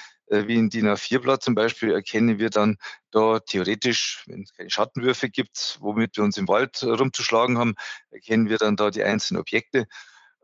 wie 0.48 0.56
in 0.56 0.70
DIN 0.70 0.88
A4-Blatt 0.88 1.44
zum 1.44 1.56
Beispiel, 1.56 1.92
erkennen 1.92 2.40
wir 2.40 2.50
dann 2.50 2.78
da 3.12 3.40
theoretisch, 3.40 4.24
wenn 4.28 4.44
es 4.44 4.54
keine 4.54 4.70
Schattenwürfe 4.70 5.30
gibt, 5.30 5.78
womit 5.80 6.18
wir 6.18 6.24
uns 6.24 6.38
im 6.38 6.48
Wald 6.48 6.84
rumzuschlagen 6.84 7.58
haben, 7.58 7.76
erkennen 8.12 8.50
wir 8.50 8.58
dann 8.58 8.76
da 8.76 8.90
die 8.90 9.04
einzelnen 9.04 9.42
Objekte. 9.42 9.86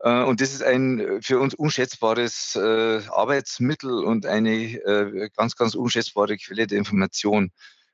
Äh, 0.00 0.22
und 0.22 0.40
das 0.40 0.52
ist 0.52 0.62
ein 0.62 1.00
äh, 1.00 1.22
für 1.22 1.38
uns 1.40 1.54
unschätzbares 1.54 2.56
Arbeitsmittel 2.56 4.04
und 4.04 4.26
eine 4.26 5.30
ganz, 5.36 5.56
ganz 5.56 5.74
unschätzbare 5.74 6.36
Quelle 6.36 6.66
der 6.66 6.78
Information. 6.78 7.52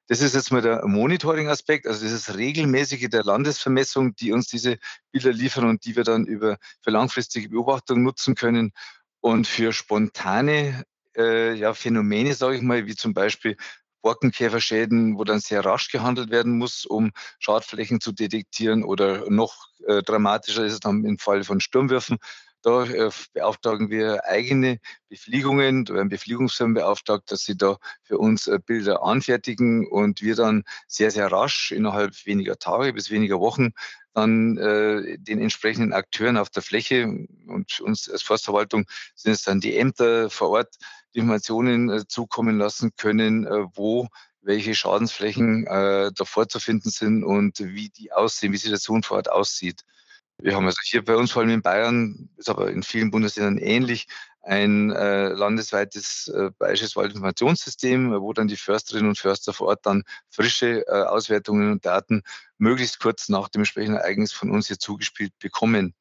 Das 0.08 0.20
ist 0.20 0.34
jetzt 0.36 0.52
mal 0.52 0.62
der 0.62 0.86
Monitoring-Aspekt, 0.86 1.86
also 1.86 2.04
das 2.04 2.12
ist 2.12 2.36
regelmäßige 2.36 3.08
der 3.08 3.24
Landesvermessung, 3.24 4.14
die 4.14 4.32
uns 4.32 4.46
diese 4.46 4.78
Bilder 5.10 5.32
liefern 5.32 5.68
und 5.68 5.84
die 5.84 5.96
wir 5.96 6.04
dann 6.04 6.26
über 6.26 6.58
für 6.82 6.90
langfristige 6.90 7.48
Beobachtung 7.48 8.02
nutzen 8.02 8.36
können. 8.36 8.72
Und 9.20 9.48
für 9.48 9.72
spontane 9.72 10.84
äh, 11.16 11.54
ja, 11.54 11.74
Phänomene, 11.74 12.34
sage 12.34 12.56
ich 12.56 12.62
mal, 12.62 12.86
wie 12.86 12.94
zum 12.94 13.14
Beispiel 13.14 13.56
Borkenkäferschäden, 14.02 15.18
wo 15.18 15.24
dann 15.24 15.40
sehr 15.40 15.64
rasch 15.64 15.90
gehandelt 15.90 16.30
werden 16.30 16.58
muss, 16.58 16.86
um 16.86 17.10
Schadflächen 17.40 18.00
zu 18.00 18.12
detektieren 18.12 18.84
oder 18.84 19.28
noch 19.30 19.66
äh, 19.86 20.02
dramatischer 20.02 20.64
ist 20.64 20.74
es 20.74 20.80
dann 20.80 21.04
im 21.04 21.18
Fall 21.18 21.42
von 21.42 21.60
Sturmwürfen. 21.60 22.18
Da 22.62 22.84
äh, 22.84 23.10
beauftragen 23.32 23.90
wir 23.90 24.24
eigene 24.24 24.78
Befliegungen, 25.08 25.84
da 25.84 25.94
werden 25.94 26.08
Befliegungsfirmen 26.08 26.74
beauftragt, 26.74 27.30
dass 27.30 27.40
sie 27.40 27.56
da 27.56 27.78
für 28.02 28.18
uns 28.18 28.46
äh, 28.46 28.58
Bilder 28.64 29.02
anfertigen 29.02 29.88
und 29.88 30.22
wir 30.22 30.36
dann 30.36 30.62
sehr, 30.86 31.10
sehr 31.10 31.30
rasch 31.30 31.72
innerhalb 31.72 32.26
weniger 32.26 32.58
Tage 32.58 32.92
bis 32.92 33.10
weniger 33.10 33.40
Wochen 33.40 33.72
dann 34.14 34.56
äh, 34.56 35.18
den 35.18 35.40
entsprechenden 35.40 35.92
Akteuren 35.92 36.38
auf 36.38 36.48
der 36.48 36.62
Fläche 36.62 37.04
und 37.46 37.80
uns 37.80 38.08
als 38.08 38.22
Forstverwaltung 38.22 38.86
sind 39.14 39.32
es 39.32 39.42
dann 39.42 39.60
die 39.60 39.76
Ämter 39.76 40.30
vor 40.30 40.48
Ort, 40.50 40.76
Informationen 41.16 41.90
äh, 41.90 42.06
zukommen 42.06 42.58
lassen 42.58 42.92
können, 42.96 43.46
äh, 43.46 43.66
wo 43.74 44.08
welche 44.42 44.74
Schadensflächen 44.74 45.66
äh, 45.66 46.12
da 46.14 46.24
vorzufinden 46.24 46.90
sind 46.90 47.24
und 47.24 47.58
wie 47.58 47.88
die 47.88 48.12
aussehen, 48.12 48.52
wie 48.52 48.56
die 48.56 48.62
Situation 48.62 49.02
vor 49.02 49.16
Ort 49.16 49.30
aussieht. 49.30 49.82
Wir 50.38 50.54
haben 50.54 50.66
also 50.66 50.78
hier 50.84 51.04
bei 51.04 51.16
uns, 51.16 51.32
vor 51.32 51.42
allem 51.42 51.50
in 51.50 51.62
Bayern, 51.62 52.28
ist 52.36 52.50
aber 52.50 52.70
in 52.70 52.82
vielen 52.82 53.10
Bundesländern 53.10 53.58
ähnlich, 53.58 54.06
ein 54.42 54.92
äh, 54.92 55.28
landesweites 55.30 56.28
äh, 56.28 56.50
bayerisches 56.58 56.94
Waldinformationssystem, 56.94 58.12
wo 58.20 58.32
dann 58.32 58.46
die 58.46 58.56
Försterinnen 58.56 59.08
und 59.08 59.18
Förster 59.18 59.52
vor 59.52 59.68
Ort 59.68 59.86
dann 59.86 60.04
frische 60.30 60.86
äh, 60.86 61.02
Auswertungen 61.02 61.72
und 61.72 61.84
Daten 61.84 62.22
möglichst 62.58 63.00
kurz 63.00 63.28
nach 63.28 63.48
dem 63.48 63.62
entsprechenden 63.62 63.98
Ereignis 63.98 64.32
von 64.32 64.50
uns 64.50 64.68
hier 64.68 64.78
zugespielt 64.78 65.32
bekommen. 65.40 65.94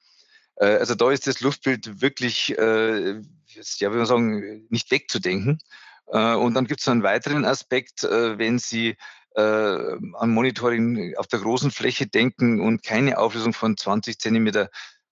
Äh, 0.58 0.78
also 0.78 0.96
da 0.96 1.12
ist 1.12 1.28
das 1.28 1.42
Luftbild 1.42 2.02
wirklich, 2.02 2.58
äh, 2.58 3.22
ja, 3.48 3.94
wie 3.94 3.98
man 3.98 4.06
sagen, 4.06 4.66
nicht 4.70 4.92
wegzudenken. 4.92 5.60
Äh, 6.08 6.36
und 6.36 6.54
dann 6.54 6.68
gibt 6.68 6.82
es 6.82 6.88
einen 6.88 7.04
weiteren 7.04 7.46
Aspekt, 7.46 8.04
wenn 8.04 8.60
Sie 8.60 8.98
äh, 9.36 9.42
an 9.42 10.30
Monitoring 10.30 11.16
auf 11.18 11.28
der 11.28 11.40
großen 11.40 11.72
Fläche 11.72 12.08
denken 12.08 12.62
und 12.62 12.84
keine 12.84 13.18
Auflösung 13.18 13.54
von 13.54 13.78
20 13.78 14.20
Zentimeter 14.20 14.70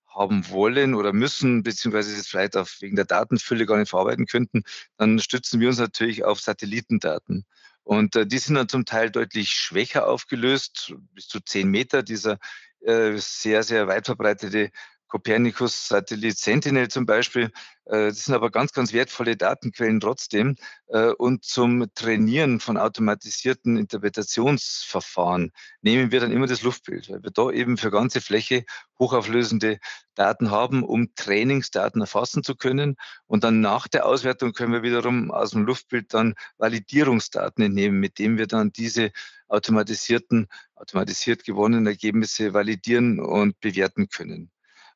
haben 0.08 0.48
wollen 0.50 0.94
oder 0.94 1.12
müssen, 1.12 1.64
beziehungsweise 1.64 2.16
es 2.16 2.28
vielleicht 2.28 2.56
auch 2.56 2.68
wegen 2.80 2.96
der 2.96 3.06
Datenfülle 3.06 3.66
gar 3.66 3.78
nicht 3.78 3.90
verarbeiten 3.90 4.28
könnten, 4.28 4.64
dann 4.98 5.20
stützen 5.20 5.60
wir 5.60 5.70
uns 5.70 5.80
natürlich 5.80 6.24
auf 6.24 6.40
Satellitendaten. 6.40 7.46
Und 7.84 8.16
äh, 8.16 8.26
die 8.26 8.38
sind 8.38 8.56
dann 8.56 8.70
zum 8.70 8.86
Teil 8.86 9.12
deutlich 9.12 9.50
schwächer 9.50 10.08
aufgelöst, 10.08 10.94
bis 11.14 11.28
zu 11.28 11.40
10 11.42 11.68
Meter. 11.70 12.04
Dieser 12.04 12.38
äh, 12.82 13.18
sehr, 13.18 13.64
sehr 13.64 13.88
weit 13.88 14.06
verbreitete 14.06 14.72
Copernicus-Satellit 15.14 16.40
Sentinel 16.40 16.88
zum 16.88 17.06
Beispiel. 17.06 17.52
Äh, 17.86 18.08
das 18.08 18.26
sind 18.26 18.34
aber 18.34 18.50
ganz, 18.50 18.74
ganz 18.74 18.94
wertvolle 18.94 19.38
Datenquellen 19.38 20.00
trotzdem. 20.00 20.56
Äh, 20.88 21.10
und 21.10 21.46
zum 21.46 21.86
Trainieren 21.94 22.60
von 22.60 22.78
automatisierten 22.78 23.78
Interpretationsverfahren 23.78 25.52
nehmen 25.84 26.12
wir 26.12 26.20
dann 26.20 26.32
immer 26.32 26.48
das 26.48 26.64
Luftbild, 26.64 27.12
weil 27.12 27.22
wir 27.22 27.30
da 27.30 27.52
eben 27.52 27.78
für 27.78 27.92
ganze 27.92 28.22
Fläche 28.22 28.66
hochauflösende 28.98 29.78
Daten 30.16 30.50
haben, 30.50 30.82
um 30.84 31.14
Trainingsdaten 31.14 32.02
erfassen 32.02 32.44
zu 32.44 32.56
können. 32.56 32.96
Und 33.28 33.44
dann 33.44 33.62
nach 33.62 33.88
der 33.88 34.08
Auswertung 34.08 34.54
können 34.54 34.74
wir 34.74 34.82
wiederum 34.82 35.30
aus 35.30 35.52
dem 35.52 35.64
Luftbild 35.64 36.12
dann 36.16 36.34
Validierungsdaten 36.58 37.64
entnehmen, 37.64 38.00
mit 38.00 38.18
denen 38.18 38.40
wir 38.40 38.48
dann 38.48 38.72
diese 38.72 39.12
automatisierten, 39.48 40.48
automatisiert 40.74 41.44
gewonnenen 41.44 41.86
Ergebnisse 41.86 42.56
validieren 42.56 43.20
und 43.20 43.60
bewerten 43.60 44.10
können. 44.10 44.50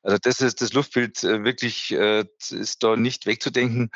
Also 0.08 0.20
das 0.22 0.40
ist 0.40 0.62
das 0.62 0.72
Luftbild 0.72 1.22
äh, 1.22 1.44
wirklich 1.44 1.92
äh, 1.92 2.24
ist 2.48 2.82
da 2.82 2.96
nicht 2.96 3.26
wegzudenken. 3.26 3.90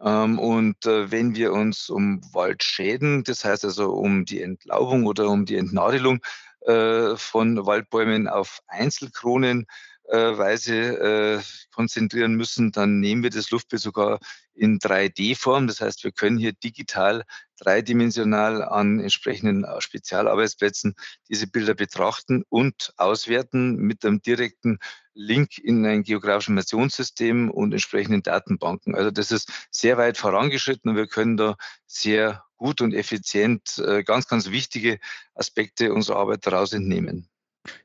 Ähm, 0.00 0.38
und 0.38 0.86
äh, 0.86 1.10
wenn 1.10 1.34
wir 1.34 1.52
uns 1.52 1.90
um 1.90 2.20
Waldschäden, 2.32 3.24
das 3.24 3.44
heißt 3.44 3.64
also 3.64 3.90
um 3.90 4.24
die 4.24 4.42
Entlaubung 4.42 5.06
oder 5.06 5.28
um 5.28 5.44
die 5.44 5.56
Entnadelung 5.56 6.20
von 6.68 7.64
Waldbäumen 7.64 8.26
auf 8.26 8.58
Einzelkronen 8.66 9.68
Weise 10.08 11.42
konzentrieren 11.74 12.34
müssen, 12.34 12.72
dann 12.72 13.00
nehmen 13.00 13.22
wir 13.22 13.30
das 13.30 13.50
Luftbild 13.50 13.82
sogar 13.82 14.18
in 14.54 14.78
3D-Form. 14.78 15.66
Das 15.66 15.80
heißt, 15.80 16.04
wir 16.04 16.12
können 16.12 16.38
hier 16.38 16.52
digital 16.52 17.24
dreidimensional 17.58 18.62
an 18.62 19.00
entsprechenden 19.00 19.66
Spezialarbeitsplätzen 19.78 20.94
diese 21.28 21.46
Bilder 21.46 21.74
betrachten 21.74 22.44
und 22.48 22.92
auswerten 22.96 23.76
mit 23.76 24.04
einem 24.04 24.22
direkten 24.22 24.78
Link 25.14 25.58
in 25.58 25.84
ein 25.86 26.02
geografisches 26.02 26.48
Informationssystem 26.48 27.50
und 27.50 27.72
entsprechenden 27.72 28.22
Datenbanken. 28.22 28.94
Also 28.94 29.10
das 29.10 29.30
ist 29.32 29.50
sehr 29.70 29.96
weit 29.96 30.18
vorangeschritten 30.18 30.90
und 30.90 30.96
wir 30.96 31.06
können 31.06 31.36
da 31.36 31.56
sehr 31.86 32.44
gut 32.56 32.80
und 32.80 32.94
effizient 32.94 33.78
äh, 33.78 34.02
ganz, 34.02 34.28
ganz 34.28 34.50
wichtige 34.50 34.98
Aspekte 35.34 35.92
unserer 35.92 36.18
Arbeit 36.18 36.46
daraus 36.46 36.72
entnehmen. 36.72 37.28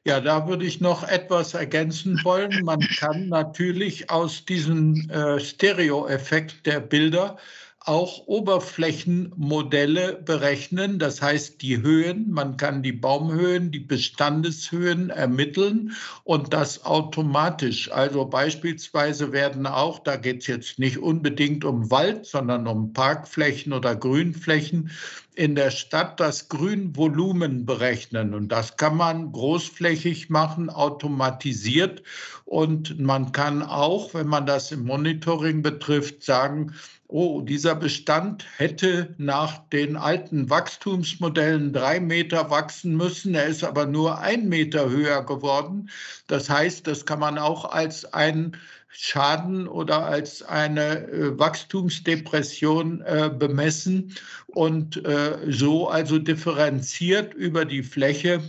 Ja, 0.04 0.20
da 0.20 0.48
würde 0.48 0.66
ich 0.66 0.82
noch 0.82 1.08
etwas 1.08 1.54
ergänzen 1.54 2.20
wollen. 2.24 2.64
Man 2.64 2.80
kann 2.82 3.28
natürlich 3.28 4.10
aus 4.10 4.46
diesem 4.46 5.10
äh, 5.10 5.40
Stereo-Effekt 5.40 6.66
der 6.66 6.80
Bilder 6.80 7.38
auch 7.84 8.28
Oberflächenmodelle 8.28 10.22
berechnen, 10.24 11.00
das 11.00 11.20
heißt 11.22 11.64
die 11.64 11.82
Höhen, 11.82 12.30
man 12.30 12.56
kann 12.56 12.84
die 12.84 12.92
Baumhöhen, 12.92 13.72
die 13.72 13.80
Bestandeshöhen 13.80 15.10
ermitteln 15.10 15.94
und 16.24 16.54
das 16.54 16.86
automatisch. 16.86 17.92
Also 17.92 18.26
beispielsweise 18.26 19.32
werden 19.32 19.66
auch, 19.66 19.98
da 19.98 20.16
geht 20.16 20.42
es 20.42 20.48
jetzt 20.48 20.78
nicht 20.78 21.00
unbedingt 21.00 21.66
um 21.66 21.90
Wald, 21.90 22.28
sondern 22.28 22.68
um 22.68 22.94
Parkflächen 22.94 23.74
oder 23.74 23.96
Grünflächen, 23.96 24.92
in 25.34 25.56
der 25.56 25.72
Stadt 25.72 26.20
das 26.20 26.50
Grünvolumen 26.50 27.66
berechnen. 27.66 28.34
Und 28.36 28.50
das 28.50 28.78
kann 28.78 28.98
man 28.98 29.32
großflächig 29.32 30.30
machen, 30.30 30.70
automatisiert. 30.70 32.04
Und 32.46 33.00
man 33.00 33.32
kann 33.32 33.64
auch, 33.64 34.14
wenn 34.14 34.28
man 34.28 34.46
das 34.46 34.72
im 34.72 34.86
Monitoring 34.86 35.64
betrifft, 35.64 36.22
sagen, 36.24 36.74
oh, 37.12 37.42
dieser 37.42 37.76
Bestand 37.76 38.46
hätte 38.58 39.14
nach 39.18 39.68
den 39.70 39.98
alten 39.98 40.50
Wachstumsmodellen 40.50 41.74
drei 41.74 42.00
Meter 42.00 42.50
wachsen 42.50 42.96
müssen, 42.96 43.36
er 43.36 43.46
ist 43.46 43.64
aber 43.64 43.86
nur 43.86 44.20
ein 44.20 44.48
Meter 44.50 44.90
höher 44.90 45.24
geworden. 45.26 45.90
Das 46.28 46.50
heißt, 46.50 46.88
das 46.88 47.06
kann 47.06 47.20
man 47.20 47.38
auch 47.38 47.66
als 47.66 48.06
ein 48.14 48.58
Schaden 48.88 49.68
oder 49.68 50.06
als 50.06 50.42
eine 50.44 51.08
äh, 51.08 51.40
Wachstumsdepression 51.40 53.02
äh, 53.02 53.30
bemessen 53.30 54.16
und 54.48 55.06
äh, 55.06 55.38
so 55.48 55.88
also 55.88 56.20
differenziert 56.20 57.34
über 57.34 57.64
die 57.64 57.84
Fläche 57.84 58.42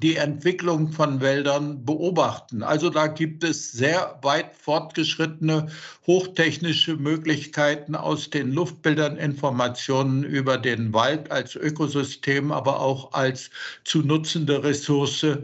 die 0.00 0.16
Entwicklung 0.16 0.92
von 0.92 1.20
Wäldern 1.20 1.84
beobachten. 1.84 2.62
Also 2.62 2.90
da 2.90 3.06
gibt 3.06 3.44
es 3.44 3.72
sehr 3.72 4.18
weit 4.22 4.56
fortgeschrittene 4.56 5.68
hochtechnische 6.06 6.96
Möglichkeiten 6.96 7.94
aus 7.94 8.30
den 8.30 8.52
Luftbildern 8.52 9.16
Informationen 9.16 10.22
über 10.22 10.56
den 10.56 10.92
Wald 10.92 11.30
als 11.30 11.56
Ökosystem, 11.56 12.52
aber 12.52 12.80
auch 12.80 13.12
als 13.12 13.50
zu 13.84 14.02
nutzende 14.02 14.62
Ressource 14.62 15.24
äh, 15.24 15.36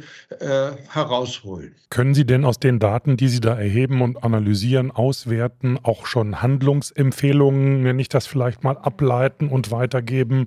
herausholen. 0.89 1.75
Können 1.91 2.15
Sie 2.15 2.25
denn 2.25 2.45
aus 2.45 2.59
den 2.59 2.79
Daten, 2.79 3.17
die 3.17 3.29
Sie 3.29 3.41
da 3.41 3.55
erheben 3.55 4.03
und 4.03 4.23
analysieren, 4.23 4.91
auswerten, 4.91 5.79
auch 5.83 6.07
schon 6.07 6.41
Handlungsempfehlungen, 6.41 7.85
wenn 7.85 7.99
ich 7.99 8.09
das 8.09 8.27
vielleicht 8.27 8.65
mal 8.65 8.79
ableiten 8.79 9.49
und 9.49 9.71
weitergeben? 9.71 10.47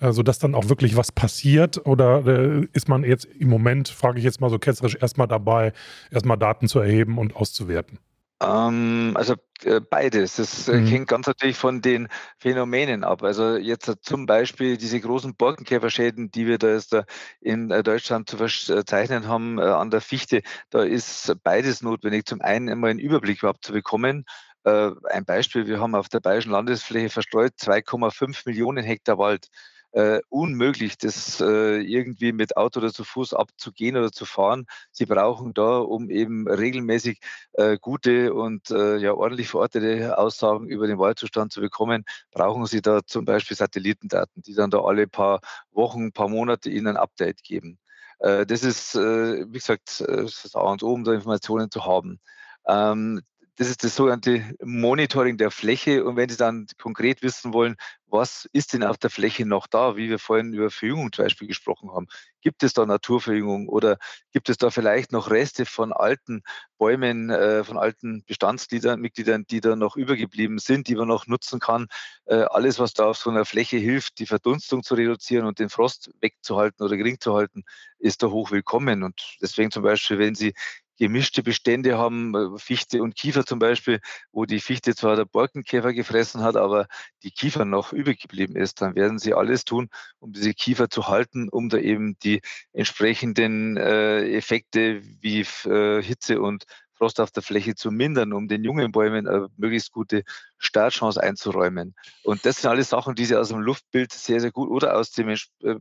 Äh, 0.00 0.12
sodass 0.12 0.38
dann 0.38 0.54
auch 0.54 0.68
wirklich 0.68 0.96
was 0.96 1.12
passiert? 1.12 1.86
Oder 1.86 2.26
äh, 2.26 2.68
ist 2.72 2.88
man 2.88 3.04
jetzt 3.04 3.24
im 3.24 3.48
Moment, 3.48 3.88
frage 3.88 4.18
ich 4.18 4.24
jetzt 4.24 4.40
mal 4.40 4.50
so 4.50 4.58
ketzerisch, 4.58 4.96
erstmal 5.00 5.28
dabei, 5.28 5.72
erstmal 6.10 6.38
Daten 6.38 6.68
zu 6.68 6.78
erheben 6.80 7.18
und 7.18 7.34
auszuwerten? 7.34 7.98
Ähm, 8.40 9.14
also 9.16 9.34
äh, 9.64 9.80
beides. 9.80 10.36
Das 10.36 10.68
äh, 10.68 10.76
mhm. 10.76 10.86
hängt 10.86 11.08
ganz 11.08 11.26
natürlich 11.26 11.56
von 11.56 11.82
den 11.82 12.08
Phänomenen 12.38 13.02
ab. 13.02 13.22
Also 13.24 13.56
jetzt 13.56 13.92
zum 14.02 14.26
Beispiel 14.26 14.76
diese 14.76 15.00
großen 15.00 15.34
Borkenkäferschäden, 15.34 16.30
die 16.30 16.46
wir 16.46 16.58
da 16.58 16.68
jetzt 16.68 16.96
in 17.40 17.68
Deutschland 17.68 18.30
zu 18.30 18.36
verzeichnen 18.36 19.26
haben 19.26 19.58
an 19.58 19.90
der 19.90 20.00
Fichte, 20.00 20.42
da 20.70 20.82
ist 20.82 21.34
beides 21.42 21.82
notwendig. 21.82 22.26
Zum 22.26 22.40
einen 22.40 22.68
einmal 22.68 22.90
einen 22.90 23.00
Überblick 23.00 23.38
überhaupt 23.38 23.64
zu 23.64 23.72
bekommen. 23.72 24.24
Ein 24.64 25.24
Beispiel, 25.24 25.66
wir 25.66 25.80
haben 25.80 25.94
auf 25.94 26.08
der 26.08 26.20
bayerischen 26.20 26.52
Landesfläche 26.52 27.08
verstreut 27.08 27.54
2,5 27.58 28.42
Millionen 28.44 28.84
Hektar 28.84 29.16
Wald 29.18 29.48
äh, 29.92 30.20
unmöglich, 30.28 30.98
das 30.98 31.40
äh, 31.40 31.80
irgendwie 31.80 32.32
mit 32.32 32.56
Auto 32.56 32.80
oder 32.80 32.92
zu 32.92 33.04
Fuß 33.04 33.34
abzugehen 33.34 33.96
oder 33.96 34.12
zu 34.12 34.24
fahren. 34.24 34.66
Sie 34.90 35.06
brauchen 35.06 35.54
da, 35.54 35.78
um 35.78 36.10
eben 36.10 36.48
regelmäßig 36.48 37.20
äh, 37.52 37.78
gute 37.80 38.34
und 38.34 38.70
äh, 38.70 38.96
ja 38.98 39.14
ordentlich 39.14 39.48
verortete 39.48 40.18
Aussagen 40.18 40.68
über 40.68 40.86
den 40.86 40.98
Waldzustand 40.98 41.52
zu 41.52 41.60
bekommen, 41.60 42.04
brauchen 42.30 42.66
Sie 42.66 42.82
da 42.82 43.00
zum 43.04 43.24
Beispiel 43.24 43.56
Satellitendaten, 43.56 44.42
die 44.42 44.54
dann 44.54 44.70
da 44.70 44.80
alle 44.80 45.06
paar 45.06 45.40
Wochen, 45.72 46.12
paar 46.12 46.28
Monate 46.28 46.70
Ihnen 46.70 46.88
ein 46.88 46.96
Update 46.96 47.42
geben. 47.42 47.78
Äh, 48.18 48.46
das 48.46 48.62
ist, 48.62 48.94
äh, 48.94 49.46
wie 49.48 49.58
gesagt, 49.58 50.00
das 50.00 50.54
A 50.54 50.60
und 50.60 50.82
O, 50.82 50.92
um 50.92 51.04
da 51.04 51.12
Informationen 51.12 51.70
zu 51.70 51.84
haben. 51.84 52.20
Ähm, 52.66 53.22
das 53.58 53.68
ist 53.68 53.82
das 53.82 53.96
sogenannte 53.96 54.54
Monitoring 54.62 55.36
der 55.36 55.50
Fläche. 55.50 56.04
Und 56.04 56.14
wenn 56.14 56.28
Sie 56.28 56.36
dann 56.36 56.68
konkret 56.80 57.22
wissen 57.22 57.52
wollen, 57.52 57.74
was 58.06 58.48
ist 58.52 58.72
denn 58.72 58.84
auf 58.84 58.98
der 58.98 59.10
Fläche 59.10 59.46
noch 59.46 59.66
da, 59.66 59.96
wie 59.96 60.08
wir 60.08 60.20
vorhin 60.20 60.52
über 60.52 60.70
Verjüngung 60.70 61.12
zum 61.12 61.24
Beispiel 61.24 61.48
gesprochen 61.48 61.90
haben, 61.92 62.06
gibt 62.40 62.62
es 62.62 62.72
da 62.72 62.86
Naturverjüngung 62.86 63.68
oder 63.68 63.98
gibt 64.30 64.48
es 64.48 64.58
da 64.58 64.70
vielleicht 64.70 65.10
noch 65.10 65.30
Reste 65.30 65.66
von 65.66 65.92
alten 65.92 66.42
Bäumen, 66.78 67.30
äh, 67.30 67.64
von 67.64 67.78
alten 67.78 68.22
Bestandsmitgliedern, 68.26 69.44
die 69.50 69.60
da 69.60 69.74
noch 69.74 69.96
übergeblieben 69.96 70.60
sind, 70.60 70.86
die 70.86 70.94
man 70.94 71.08
noch 71.08 71.26
nutzen 71.26 71.58
kann. 71.58 71.88
Äh, 72.26 72.36
alles, 72.36 72.78
was 72.78 72.94
da 72.94 73.06
auf 73.06 73.18
so 73.18 73.28
einer 73.28 73.44
Fläche 73.44 73.76
hilft, 73.76 74.20
die 74.20 74.26
Verdunstung 74.26 74.84
zu 74.84 74.94
reduzieren 74.94 75.46
und 75.46 75.58
den 75.58 75.68
Frost 75.68 76.12
wegzuhalten 76.20 76.84
oder 76.86 76.96
gering 76.96 77.18
zu 77.18 77.34
halten, 77.34 77.64
ist 77.98 78.22
da 78.22 78.28
hoch 78.28 78.52
willkommen. 78.52 79.02
Und 79.02 79.36
deswegen 79.42 79.72
zum 79.72 79.82
Beispiel, 79.82 80.20
wenn 80.20 80.36
Sie 80.36 80.54
gemischte 80.98 81.42
Bestände 81.42 81.96
haben, 81.96 82.34
äh, 82.34 82.58
Fichte 82.58 83.02
und 83.02 83.14
Kiefer 83.14 83.46
zum 83.46 83.58
Beispiel, 83.58 84.00
wo 84.32 84.44
die 84.44 84.60
Fichte 84.60 84.94
zwar 84.94 85.16
der 85.16 85.24
Borkenkäfer 85.24 85.92
gefressen 85.92 86.42
hat, 86.42 86.56
aber 86.56 86.86
die 87.22 87.30
Kiefer 87.30 87.64
noch 87.64 87.92
übergeblieben 87.92 88.56
ist, 88.56 88.82
dann 88.82 88.94
werden 88.94 89.18
sie 89.18 89.34
alles 89.34 89.64
tun, 89.64 89.88
um 90.18 90.32
diese 90.32 90.54
Kiefer 90.54 90.90
zu 90.90 91.08
halten, 91.08 91.48
um 91.48 91.68
da 91.68 91.78
eben 91.78 92.18
die 92.18 92.40
entsprechenden 92.72 93.76
äh, 93.76 94.36
Effekte 94.36 95.02
wie 95.20 95.40
äh, 95.64 96.02
Hitze 96.02 96.40
und 96.40 96.64
Frost 96.98 97.20
auf 97.20 97.30
der 97.30 97.42
Fläche 97.42 97.74
zu 97.76 97.90
mindern, 97.90 98.32
um 98.32 98.48
den 98.48 98.64
jungen 98.64 98.90
Bäumen 98.90 99.28
eine 99.28 99.48
möglichst 99.56 99.92
gute 99.92 100.24
Startchance 100.58 101.22
einzuräumen. 101.22 101.94
Und 102.24 102.44
das 102.44 102.60
sind 102.60 102.70
alles 102.70 102.90
Sachen, 102.90 103.14
die 103.14 103.24
Sie 103.24 103.36
aus 103.36 103.48
dem 103.48 103.60
Luftbild 103.60 104.12
sehr, 104.12 104.40
sehr 104.40 104.50
gut 104.50 104.68
oder 104.68 104.96
aus 104.96 105.12
dem 105.12 105.28
äh, 105.28 105.36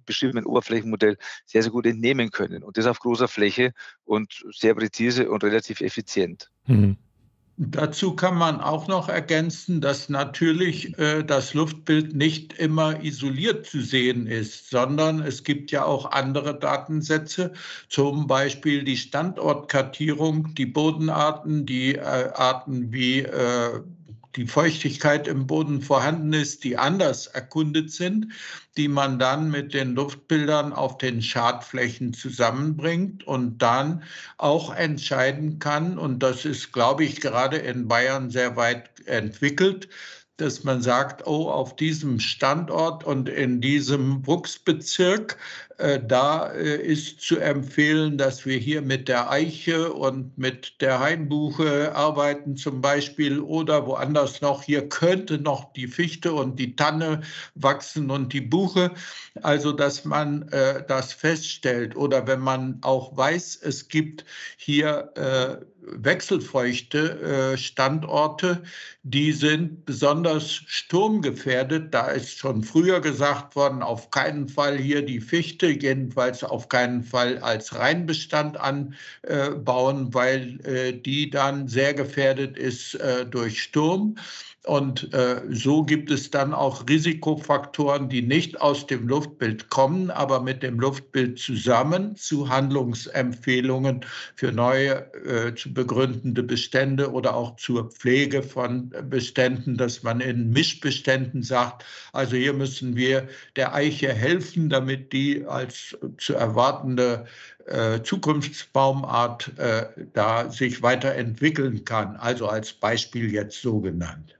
beschriebenen 0.06 0.46
Oberflächenmodell 0.46 1.18
sehr, 1.46 1.64
sehr 1.64 1.72
gut 1.72 1.88
entnehmen 1.88 2.30
können. 2.30 2.64
Und 2.64 2.78
das 2.78 2.86
auf 2.86 3.00
großer 3.00 3.28
Fläche 3.28 3.74
und 4.06 4.46
sehr 4.52 4.76
präzise 4.76 5.30
und 5.30 5.44
relativ 5.44 5.82
effizient. 5.82 6.52
Mhm. 6.68 6.98
Dazu 7.60 8.16
kann 8.16 8.38
man 8.38 8.62
auch 8.62 8.88
noch 8.88 9.10
ergänzen, 9.10 9.82
dass 9.82 10.10
natürlich 10.10 10.96
äh, 11.00 11.24
das 11.24 11.56
Luftbild 11.56 12.14
nicht 12.16 12.54
immer 12.54 13.04
isoliert 13.04 13.66
zu 13.66 13.82
sehen 13.82 14.28
ist, 14.28 14.70
sondern 14.70 15.24
es 15.24 15.44
gibt 15.44 15.72
ja 15.72 15.84
auch 15.84 16.12
andere 16.12 16.60
Datensätze, 16.60 17.54
zum 17.90 18.28
Beispiel 18.28 18.84
die 18.84 18.96
Standortkartierung, 18.98 20.54
die 20.54 20.68
Bodenarten, 20.68 21.66
die 21.66 21.96
äh, 21.96 22.02
Arten 22.02 22.94
wie 22.94 23.22
äh, 23.22 23.82
die 24.38 24.46
Feuchtigkeit 24.46 25.28
im 25.28 25.48
Boden 25.48 25.82
vorhanden 25.82 26.32
ist, 26.32 26.64
die 26.64 26.78
anders 26.78 27.26
erkundet 27.26 27.92
sind, 27.92 28.28
die 28.78 28.88
man 28.88 29.18
dann 29.18 29.50
mit 29.50 29.74
den 29.74 29.96
Luftbildern 29.96 30.72
auf 30.72 31.00
den 31.00 31.22
Schadflächen 31.24 32.14
zusammenbringt 32.14 33.26
und 33.26 33.58
dann 33.58 34.04
auch 34.38 34.74
entscheiden 34.74 35.58
kann, 35.58 35.98
und 35.98 36.20
das 36.20 36.46
ist, 36.46 36.72
glaube 36.72 37.04
ich, 37.04 37.20
gerade 37.20 37.58
in 37.58 37.88
Bayern 37.88 38.30
sehr 38.30 38.56
weit 38.56 38.90
entwickelt, 39.08 39.90
dass 40.38 40.64
man 40.64 40.84
sagt, 40.84 41.26
oh, 41.26 41.50
auf 41.50 41.76
diesem 41.76 42.20
Standort 42.20 43.04
und 43.04 43.28
in 43.28 43.60
diesem 43.60 44.26
Wuchsbezirk 44.28 45.38
da 45.78 46.52
äh, 46.54 46.82
ist 46.82 47.22
zu 47.22 47.38
empfehlen, 47.38 48.18
dass 48.18 48.48
wir 48.48 48.58
hier 48.58 48.82
mit 48.82 49.08
der 49.08 49.30
Eiche 49.30 49.94
und 49.94 50.36
mit 50.36 50.82
der 50.82 51.00
Hainbuche 51.00 51.94
arbeiten 51.96 52.58
zum 52.58 52.82
Beispiel 52.82 53.40
oder 53.40 53.86
woanders 53.86 54.42
noch. 54.42 54.64
Hier 54.64 54.90
könnte 54.90 55.38
noch 55.38 55.72
die 55.74 55.88
Fichte 55.88 56.34
und 56.34 56.58
die 56.58 56.76
Tanne 56.76 57.22
wachsen 57.54 58.10
und 58.10 58.34
die 58.34 58.42
Buche. 58.42 58.92
Also, 59.44 59.72
dass 59.72 60.04
man 60.04 60.48
äh, 60.50 60.84
das 60.88 61.14
feststellt 61.14 61.96
oder 61.96 62.26
wenn 62.26 62.40
man 62.40 62.80
auch 62.82 63.16
weiß, 63.16 63.60
es 63.62 63.88
gibt 63.88 64.26
hier 64.58 65.12
äh, 65.16 65.64
wechselfeuchte 65.90 67.54
äh, 67.54 67.58
Standorte, 67.58 68.64
die 69.04 69.32
sind 69.32 69.86
besonders 69.86 70.52
sturmgefährdet. 70.52 71.94
Da 71.94 72.08
ist 72.08 72.38
schon 72.38 72.64
früher 72.64 73.00
gesagt 73.00 73.56
worden, 73.56 73.82
auf 73.82 74.12
keinen 74.12 74.50
Fall 74.50 74.78
hier 74.78 75.02
die 75.02 75.22
Fichte 75.22 75.67
Fichte 75.68 75.86
jedenfalls 75.86 76.44
auf 76.44 76.70
keinen 76.70 77.04
Fall 77.04 77.40
als 77.40 77.76
Reinbestand 77.76 78.58
anbauen, 78.58 80.14
weil 80.14 80.60
äh, 80.66 80.94
die 80.94 81.30
dann 81.30 81.68
sehr 81.68 81.94
gefährdet 81.94 82.58
ist 82.58 82.96
äh, 82.96 83.26
durch 83.26 83.62
Sturm. 83.62 84.16
Und 84.68 85.14
äh, 85.14 85.42
so 85.50 85.86
gibt 85.86 86.12
es 86.12 86.30
dann 86.30 86.54
auch 86.54 86.84
Risikofaktoren, 86.90 88.10
die 88.10 88.22
nicht 88.22 88.60
aus 88.60 88.86
dem 88.86 89.08
Luftbild 89.08 89.70
kommen, 89.70 90.12
aber 90.12 90.42
mit 90.42 90.62
dem 90.62 90.78
Luftbild 90.78 91.40
zusammen 91.40 92.18
zu 92.18 92.50
Handlungsempfehlungen 92.50 94.06
für 94.36 94.52
neue 94.52 95.10
äh, 95.24 95.56
zu 95.56 95.74
begründende 95.74 96.44
Bestände 96.44 97.14
oder 97.14 97.34
auch 97.34 97.56
zur 97.56 97.90
Pflege 97.92 98.44
von 98.44 98.94
Beständen, 99.10 99.78
dass 99.78 100.04
man 100.04 100.20
in 100.20 100.50
Mischbeständen 100.50 101.44
sagt, 101.44 101.86
also 102.12 102.36
hier 102.36 102.52
müssen 102.52 102.98
wir 102.98 103.26
der 103.56 103.74
Eiche 103.74 104.12
helfen, 104.12 104.70
damit 104.70 105.14
die 105.14 105.46
als 105.46 105.98
zu 106.18 106.34
erwartende 106.34 107.26
äh, 107.68 108.02
Zukunftsbaumart 108.04 109.58
äh, 109.58 109.86
da 110.12 110.52
sich 110.52 110.82
weiterentwickeln 110.82 111.86
kann. 111.86 112.18
Also 112.18 112.50
als 112.50 112.74
Beispiel 112.74 113.32
jetzt 113.32 113.62
so 113.62 113.80
genannt. 113.80 114.37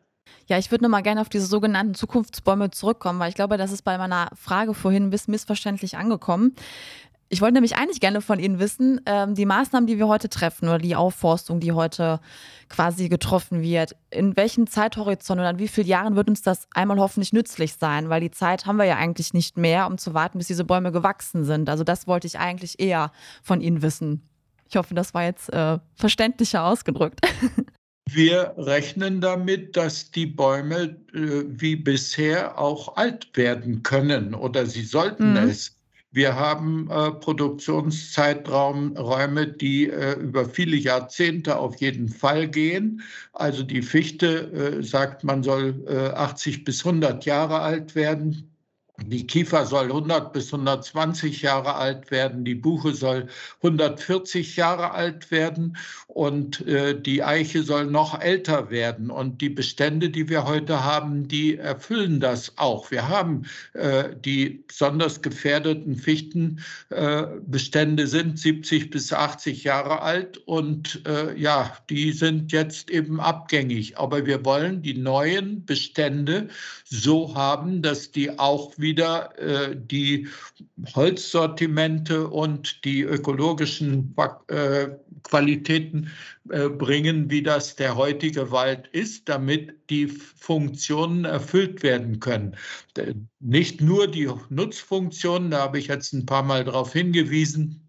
Ja, 0.48 0.58
ich 0.58 0.72
würde 0.72 0.86
noch 0.86 0.90
mal 0.90 1.02
gerne 1.02 1.20
auf 1.20 1.30
diese 1.30 1.46
sogenannten 1.46 1.94
Zukunftsbäume 1.94 2.72
zurückkommen, 2.72 3.20
weil 3.20 3.30
ich 3.30 3.36
glaube, 3.36 3.58
das 3.58 3.72
ist 3.72 3.82
bei 3.82 3.98
meiner 3.98 4.30
Frage 4.34 4.74
vorhin 4.74 5.04
ein 5.04 5.10
bisschen 5.10 5.34
missverständlich 5.34 5.98
angekommen. 5.98 6.56
Ich 7.30 7.42
wollte 7.42 7.56
nämlich 7.56 7.76
eigentlich 7.76 8.00
gerne 8.00 8.22
von 8.22 8.40
Ihnen 8.40 8.58
wissen, 8.58 9.02
ähm, 9.06 9.36
die 9.36 9.46
Maßnahmen, 9.46 9.86
die 9.86 9.98
wir 9.98 10.08
heute 10.08 10.30
treffen 10.30 10.70
oder 10.70 10.78
die 10.78 10.96
Aufforstung, 10.96 11.60
die 11.60 11.74
heute 11.74 12.22
quasi 12.70 13.10
getroffen 13.10 13.62
wird, 13.62 13.98
in 14.10 14.38
welchem 14.38 14.68
Zeithorizont 14.68 15.42
oder 15.42 15.50
in 15.50 15.60
wie 15.60 15.68
vielen 15.68 15.88
Jahren 15.88 16.16
wird 16.16 16.30
uns 16.30 16.42
das 16.42 16.70
einmal 16.74 16.98
hoffentlich 17.00 17.34
nützlich 17.34 17.74
sein? 17.74 18.08
Weil 18.08 18.22
die 18.22 18.32
Zeit 18.32 18.66
haben 18.66 18.78
wir 18.78 18.86
ja 18.86 18.96
eigentlich 18.96 19.34
nicht 19.34 19.58
mehr, 19.58 19.88
um 19.88 19.98
zu 19.98 20.14
warten, 20.14 20.38
bis 20.38 20.48
diese 20.48 20.64
Bäume 20.64 20.94
gewachsen 20.94 21.44
sind. 21.44 21.70
Also 21.70 21.84
das 21.84 22.08
wollte 22.08 22.28
ich 22.28 22.40
eigentlich 22.40 22.80
eher 22.80 23.12
von 23.44 23.60
Ihnen 23.60 23.82
wissen. 23.82 24.22
Ich 24.70 24.78
hoffe, 24.78 24.94
das 24.94 25.14
war 25.14 25.24
jetzt 25.24 25.52
äh, 25.52 25.80
verständlicher 25.96 26.64
ausgedrückt. 26.64 27.20
Wir 28.10 28.54
rechnen 28.58 29.22
damit, 29.22 29.76
dass 29.76 30.12
die 30.12 30.26
Bäume 30.26 30.96
äh, 31.14 31.44
wie 31.48 31.76
bisher 31.76 32.58
auch 32.58 32.96
alt 32.96 33.30
werden 33.36 33.84
können 33.84 34.34
oder 34.34 34.66
sie 34.66 34.84
sollten 34.84 35.32
mhm. 35.32 35.50
es. 35.50 35.76
Wir 36.12 36.36
haben 36.36 36.90
äh, 36.90 37.12
Produktionszeiträume, 37.12 39.48
die 39.48 39.90
äh, 39.90 40.14
über 40.14 40.46
viele 40.46 40.78
Jahrzehnte 40.78 41.58
auf 41.58 41.76
jeden 41.82 42.08
Fall 42.08 42.48
gehen. 42.48 43.02
Also 43.34 43.62
die 43.62 43.82
Fichte 43.82 44.50
äh, 44.52 44.82
sagt, 44.84 45.24
man 45.24 45.44
soll 45.44 45.84
80 46.16 46.60
äh, 46.60 46.62
bis 46.62 46.86
100 46.86 47.26
Jahre 47.26 47.60
alt 47.60 47.94
werden. 47.94 48.50
Die 49.06 49.28
Kiefer 49.28 49.66
soll 49.66 49.86
100 49.86 50.34
bis 50.34 50.52
120 50.52 51.44
Jahre 51.44 51.76
alt 51.76 52.10
werden, 52.10 52.44
die 52.44 52.56
Buche 52.56 52.94
soll 52.94 53.28
140 53.62 54.56
Jahre 54.56 54.92
alt 54.92 55.30
werden 55.30 55.78
und 56.08 56.66
äh, 56.68 57.00
die 57.00 57.24
Eiche 57.24 57.62
soll 57.62 57.86
noch 57.86 58.20
älter 58.20 58.72
werden. 58.72 59.12
Und 59.12 59.40
die 59.40 59.50
Bestände, 59.50 60.10
die 60.10 60.28
wir 60.30 60.46
heute 60.46 60.84
haben, 60.84 61.28
die 61.28 61.58
erfüllen 61.58 62.20
das 62.20 62.54
auch. 62.58 62.90
Wir 62.90 63.08
haben 63.08 63.44
äh, 63.74 64.16
die 64.26 64.64
besonders 64.68 65.22
gefährdeten 65.22 65.96
Fichtenbestände 65.96 68.04
äh, 68.04 68.08
sind 68.08 68.40
70 68.40 68.90
bis 68.90 69.14
80 69.14 69.64
Jahre 69.64 70.02
alt 70.02 70.40
und 70.40 71.04
äh, 71.08 71.40
ja, 71.40 71.78
die 71.90 72.14
sind 72.14 72.52
jetzt 72.52 72.90
eben 72.90 73.20
abgängig. 73.20 74.00
Aber 74.00 74.26
wir 74.26 74.44
wollen 74.44 74.82
die 74.82 74.98
neuen 74.98 75.66
Bestände 75.66 76.48
so 76.84 77.36
haben, 77.36 77.84
dass 77.84 78.12
die 78.12 78.40
auch 78.40 78.76
wieder 78.78 78.87
wieder 78.88 79.38
äh, 79.38 79.76
die 79.76 80.28
Holzsortimente 80.96 82.30
und 82.30 82.86
die 82.86 83.02
ökologischen 83.02 84.16
äh, 84.48 84.88
Qualitäten 85.24 86.10
äh, 86.50 86.70
bringen, 86.70 87.30
wie 87.30 87.44
das 87.44 87.76
der 87.76 87.98
heutige 87.98 88.50
Wald 88.52 88.88
ist, 88.88 89.28
damit 89.28 89.76
die 89.90 90.08
Funktionen 90.08 91.26
erfüllt 91.26 91.84
werden 91.84 92.22
können. 92.22 92.56
Nicht 93.42 93.82
nur 93.82 94.08
die 94.08 94.30
Nutzfunktionen, 94.50 95.52
da 95.52 95.60
habe 95.60 95.80
ich 95.80 95.88
jetzt 95.88 96.14
ein 96.14 96.26
paar 96.26 96.44
Mal 96.44 96.64
darauf 96.64 96.94
hingewiesen, 96.94 97.87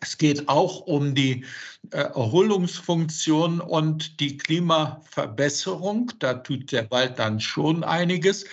es 0.00 0.18
geht 0.18 0.48
auch 0.48 0.80
um 0.80 1.14
die 1.14 1.44
äh, 1.90 1.98
Erholungsfunktion 1.98 3.60
und 3.60 4.20
die 4.20 4.36
Klimaverbesserung. 4.36 6.12
Da 6.18 6.34
tut 6.34 6.72
der 6.72 6.90
Wald 6.90 7.18
dann 7.18 7.40
schon 7.40 7.84
einiges, 7.84 8.44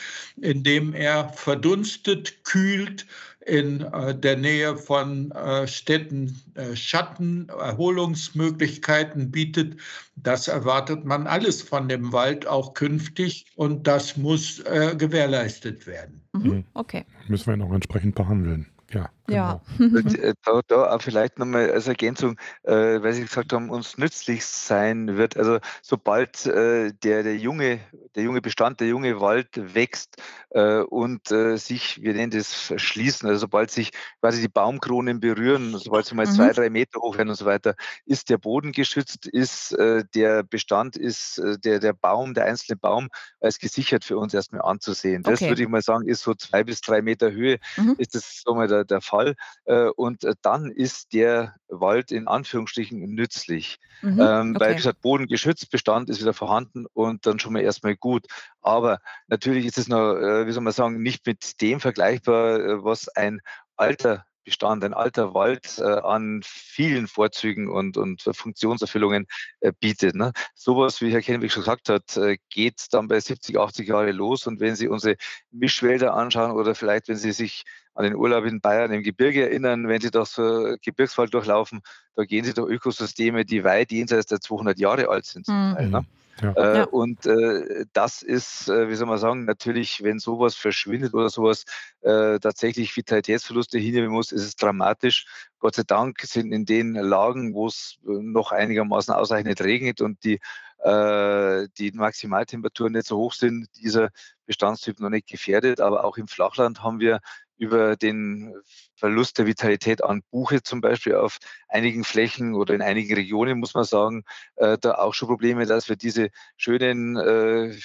indem 0.41 0.93
er 0.93 1.29
verdunstet, 1.29 2.43
kühlt, 2.43 3.05
in 3.45 3.81
äh, 3.81 4.17
der 4.17 4.37
Nähe 4.37 4.75
von 4.75 5.31
äh, 5.31 5.67
Städten 5.67 6.41
Schatten, 6.73 7.47
Erholungsmöglichkeiten 7.49 9.29
bietet. 9.29 9.79
Das 10.15 10.47
erwartet 10.47 11.05
man 11.05 11.27
alles 11.27 11.61
von 11.61 11.87
dem 11.87 12.11
Wald 12.11 12.47
auch 12.47 12.73
künftig 12.73 13.45
und 13.55 13.85
das 13.85 14.15
muss 14.17 14.63
gewährleistet 14.97 15.85
werden. 15.85 16.21
Mhm. 16.33 16.63
Okay. 16.73 17.03
Müssen 17.27 17.47
wir 17.47 17.57
noch 17.57 17.73
entsprechend 17.73 18.15
behandeln. 18.15 18.67
Ja. 18.91 19.09
Genau. 19.27 19.61
Äh, 19.79 20.33
da, 20.45 20.61
da 20.67 20.95
auch 20.95 21.01
vielleicht 21.01 21.39
nochmal 21.39 21.71
als 21.71 21.87
Ergänzung, 21.87 22.37
äh, 22.63 23.01
weil 23.01 23.13
Sie 23.13 23.21
gesagt 23.21 23.53
haben, 23.53 23.69
uns 23.69 23.97
nützlich 23.97 24.45
sein 24.45 25.17
wird. 25.17 25.37
Also 25.37 25.59
sobald 25.81 26.45
äh, 26.45 26.93
der, 27.03 27.23
der, 27.23 27.35
junge, 27.37 27.79
der 28.15 28.23
junge 28.23 28.41
Bestand, 28.41 28.79
der 28.79 28.87
junge 28.87 29.19
Wald 29.19 29.49
wächst 29.73 30.21
äh, 30.51 30.79
und 30.79 31.31
äh, 31.31 31.57
sich, 31.57 32.01
wir 32.01 32.13
nennen 32.13 32.31
das 32.31 32.53
Verschließen, 32.53 33.27
also 33.27 33.39
sobald 33.39 33.71
sich 33.71 33.91
quasi 34.21 34.41
die 34.41 34.47
Baumkronen 34.47 35.19
berühren, 35.19 35.75
sobald 35.77 36.05
sie 36.05 36.15
mal 36.15 36.27
mhm. 36.27 36.31
zwei, 36.31 36.51
drei 36.51 36.69
Meter 36.69 36.99
hoch 36.99 37.17
werden 37.17 37.29
und 37.29 37.35
so 37.35 37.45
weiter, 37.45 37.75
ist 38.05 38.29
der 38.29 38.37
Boden 38.37 38.71
geschützt, 38.73 39.25
ist 39.25 39.71
äh, 39.73 40.03
der 40.13 40.43
Bestand, 40.43 40.97
ist 40.97 41.41
der, 41.63 41.79
der 41.79 41.93
Baum, 41.93 42.33
der 42.33 42.45
einzelne 42.45 42.77
Baum 42.77 43.09
als 43.39 43.59
gesichert 43.59 44.03
für 44.05 44.17
uns 44.17 44.33
erstmal 44.33 44.61
anzusehen. 44.61 45.23
Das 45.23 45.41
okay. 45.41 45.49
würde 45.49 45.63
ich 45.63 45.67
mal 45.67 45.81
sagen, 45.81 46.07
ist 46.07 46.21
so 46.21 46.33
zwei 46.35 46.63
bis 46.63 46.81
drei 46.81 47.01
Meter 47.01 47.31
Höhe, 47.31 47.59
mhm. 47.77 47.95
ist 47.97 48.15
das 48.15 48.41
so 48.45 48.53
mal 48.53 48.67
der, 48.67 48.85
der 48.85 49.01
Fall. 49.01 49.14
Fall. 49.15 49.35
Äh, 49.65 49.89
und 49.89 50.23
äh, 50.23 50.35
dann 50.41 50.71
ist 50.71 51.13
der 51.13 51.55
Wald 51.67 52.11
in 52.11 52.27
Anführungsstrichen 52.27 52.99
nützlich. 52.99 53.79
Mhm, 54.01 54.19
ähm, 54.19 54.49
okay. 54.51 54.59
Weil, 54.59 54.71
wie 54.71 54.75
gesagt, 54.77 55.01
bodengeschützt, 55.01 55.71
Bestand 55.71 56.09
ist 56.09 56.21
wieder 56.21 56.33
vorhanden 56.33 56.85
und 56.93 57.25
dann 57.25 57.39
schon 57.39 57.53
mal 57.53 57.61
erstmal 57.61 57.95
gut. 57.95 58.25
Aber 58.61 58.99
natürlich 59.27 59.65
ist 59.65 59.77
es 59.77 59.87
noch, 59.87 60.15
äh, 60.15 60.47
wie 60.47 60.51
soll 60.51 60.63
man 60.63 60.73
sagen, 60.73 61.01
nicht 61.01 61.25
mit 61.25 61.61
dem 61.61 61.79
vergleichbar, 61.79 62.83
was 62.83 63.07
ein 63.09 63.41
alter 63.75 64.25
Bestand, 64.45 64.83
ein 64.83 64.93
alter 64.93 65.33
Wald 65.33 65.79
äh, 65.79 65.83
an 65.83 66.41
vielen 66.45 67.07
Vorzügen 67.07 67.67
und, 67.67 67.97
und 67.97 68.21
Funktionserfüllungen 68.31 69.25
äh, 69.59 69.73
bietet. 69.77 70.15
Ne? 70.15 70.31
Sowas, 70.53 71.01
wie 71.01 71.11
Herr 71.11 71.21
Kennewick 71.21 71.51
schon 71.51 71.63
gesagt 71.63 71.89
hat, 71.89 72.15
äh, 72.15 72.37
geht 72.49 72.85
dann 72.91 73.09
bei 73.09 73.19
70, 73.19 73.57
80 73.57 73.89
Jahre 73.89 74.11
los. 74.11 74.47
Und 74.47 74.61
wenn 74.61 74.75
Sie 74.75 74.87
unsere 74.87 75.17
Mischwälder 75.51 76.13
anschauen 76.13 76.51
oder 76.51 76.75
vielleicht, 76.75 77.09
wenn 77.09 77.17
Sie 77.17 77.31
sich 77.33 77.65
an 77.95 78.03
den 78.03 78.15
Urlaub 78.15 78.45
in 78.45 78.61
Bayern 78.61 78.91
im 78.91 79.03
Gebirge 79.03 79.49
erinnern, 79.49 79.87
wenn 79.87 80.01
Sie 80.01 80.11
durch 80.11 80.29
so 80.29 80.75
Gebirgswald 80.81 81.33
durchlaufen, 81.33 81.81
da 82.15 82.23
gehen 82.23 82.45
Sie 82.45 82.53
durch 82.53 82.69
Ökosysteme, 82.69 83.45
die 83.45 83.63
weit 83.63 83.91
jenseits 83.91 84.27
der 84.27 84.41
200 84.41 84.77
Jahre 84.77 85.09
alt 85.09 85.25
sind. 85.25 85.47
Mhm. 85.47 85.73
Teil, 85.75 85.89
ne? 85.89 86.05
Ja. 86.41 86.51
Äh, 86.51 86.77
ja. 86.79 86.83
Und 86.83 87.25
äh, 87.25 87.85
das 87.93 88.21
ist, 88.21 88.67
äh, 88.67 88.89
wie 88.89 88.95
soll 88.95 89.07
man 89.07 89.17
sagen, 89.17 89.45
natürlich, 89.45 90.03
wenn 90.03 90.19
sowas 90.19 90.55
verschwindet 90.55 91.13
oder 91.13 91.29
sowas 91.29 91.63
äh, 92.01 92.39
tatsächlich 92.39 92.95
Vitalitätsverluste 92.95 93.79
hinnehmen 93.79 94.09
muss, 94.09 94.31
ist 94.31 94.43
es 94.43 94.55
dramatisch. 94.55 95.25
Gott 95.59 95.75
sei 95.75 95.83
Dank 95.87 96.19
sind 96.21 96.51
in 96.51 96.65
den 96.65 96.93
Lagen, 96.93 97.53
wo 97.53 97.67
es 97.67 97.97
äh, 98.05 98.11
noch 98.11 98.51
einigermaßen 98.51 99.13
ausreichend 99.13 99.61
regnet 99.61 100.01
und 100.01 100.23
die, 100.25 100.41
äh, 100.79 101.67
die 101.77 101.91
Maximaltemperaturen 101.93 102.93
nicht 102.93 103.07
so 103.07 103.17
hoch 103.17 103.33
sind, 103.33 103.67
dieser 103.77 104.09
Bestandstyp 104.45 104.99
noch 104.99 105.09
nicht 105.09 105.27
gefährdet. 105.27 105.79
Aber 105.79 106.03
auch 106.03 106.17
im 106.17 106.27
Flachland 106.27 106.83
haben 106.83 106.99
wir 106.99 107.21
über 107.57 107.95
den 107.95 108.53
Verlust 108.95 109.37
der 109.37 109.45
Vitalität 109.45 110.03
an 110.03 110.23
Buche 110.31 110.63
zum 110.63 110.81
Beispiel 110.81 111.15
auf 111.15 111.37
einigen 111.67 112.03
Flächen 112.03 112.53
oder 112.53 112.73
in 112.73 112.81
einigen 112.81 113.13
Regionen, 113.13 113.59
muss 113.59 113.73
man 113.73 113.83
sagen, 113.83 114.23
äh, 114.55 114.77
da 114.79 114.95
auch 114.95 115.13
schon 115.13 115.27
Probleme, 115.27 115.65
dass 115.65 115.89
wir 115.89 115.95
diese 115.95 116.29
schönen, 116.57 117.17
äh, 117.17 117.77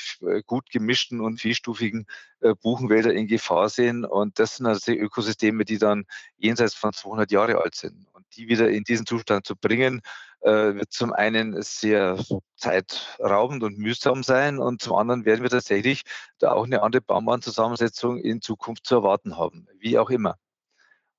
gut 0.46 0.70
gemischten 0.70 1.20
und 1.20 1.40
vielstufigen 1.40 2.06
äh, 2.40 2.54
Buchenwälder 2.54 3.12
in 3.12 3.26
Gefahr 3.26 3.68
sehen. 3.68 4.04
Und 4.04 4.38
das 4.38 4.56
sind 4.56 4.66
also 4.66 4.92
Ökosysteme, 4.92 5.64
die 5.64 5.78
dann 5.78 6.04
jenseits 6.38 6.74
von 6.74 6.92
200 6.92 7.30
Jahre 7.30 7.60
alt 7.62 7.74
sind. 7.74 8.06
Die 8.36 8.48
wieder 8.48 8.70
in 8.70 8.84
diesen 8.84 9.06
Zustand 9.06 9.46
zu 9.46 9.56
bringen, 9.56 10.02
äh, 10.40 10.74
wird 10.74 10.92
zum 10.92 11.12
einen 11.12 11.60
sehr 11.62 12.22
zeitraubend 12.56 13.62
und 13.62 13.78
mühsam 13.78 14.22
sein 14.22 14.58
und 14.58 14.80
zum 14.82 14.96
anderen 14.96 15.24
werden 15.24 15.42
wir 15.42 15.50
tatsächlich 15.50 16.02
da 16.38 16.52
auch 16.52 16.64
eine 16.64 16.82
andere 16.82 17.02
Baumannzusammensetzung 17.02 18.18
in 18.18 18.40
Zukunft 18.40 18.86
zu 18.86 18.96
erwarten 18.96 19.36
haben, 19.36 19.66
wie 19.78 19.98
auch 19.98 20.10
immer. 20.10 20.36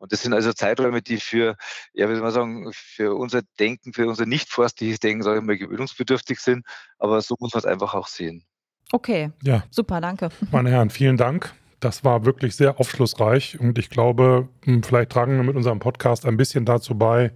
Und 0.01 0.12
das 0.12 0.24
sind 0.24 0.34
also 0.34 0.51
Zeiträume, 0.51 1.03
die 1.03 1.18
für, 1.18 1.55
ja, 1.93 2.09
wie 2.09 2.14
soll 2.14 2.24
man 2.24 2.32
sagen, 2.32 2.72
für 2.74 3.16
unser 3.16 3.43
Denken, 3.59 3.93
für 3.93 4.07
unser 4.07 4.26
nicht 4.26 4.49
forstliches 4.49 4.99
Denken, 4.99 5.22
sage 5.22 5.39
ich 5.39 5.45
mal, 5.45 5.57
gewöhnungsbedürftig 5.57 6.39
sind. 6.39 6.66
Aber 6.97 7.22
so 7.22 7.36
muss 7.39 7.53
man 7.53 7.59
es 7.59 7.66
einfach 7.68 7.93
auch 7.93 8.07
sehen. 8.07 8.43
Okay. 8.91 9.32
Ja. 9.43 9.64
Super, 9.70 10.01
danke. 10.01 10.30
Meine 10.51 10.72
Herren, 10.72 10.89
vielen 10.89 11.18
Dank. 11.18 11.53
Das 11.82 12.05
war 12.05 12.25
wirklich 12.25 12.55
sehr 12.55 12.79
aufschlussreich 12.79 13.59
und 13.59 13.79
ich 13.79 13.89
glaube, 13.89 14.47
hm, 14.63 14.84
vielleicht 14.84 15.11
tragen 15.11 15.36
wir 15.36 15.43
mit 15.43 15.55
unserem 15.55 15.79
Podcast 15.79 16.27
ein 16.27 16.38
bisschen 16.38 16.63
dazu 16.63 16.95
bei, 16.95 17.32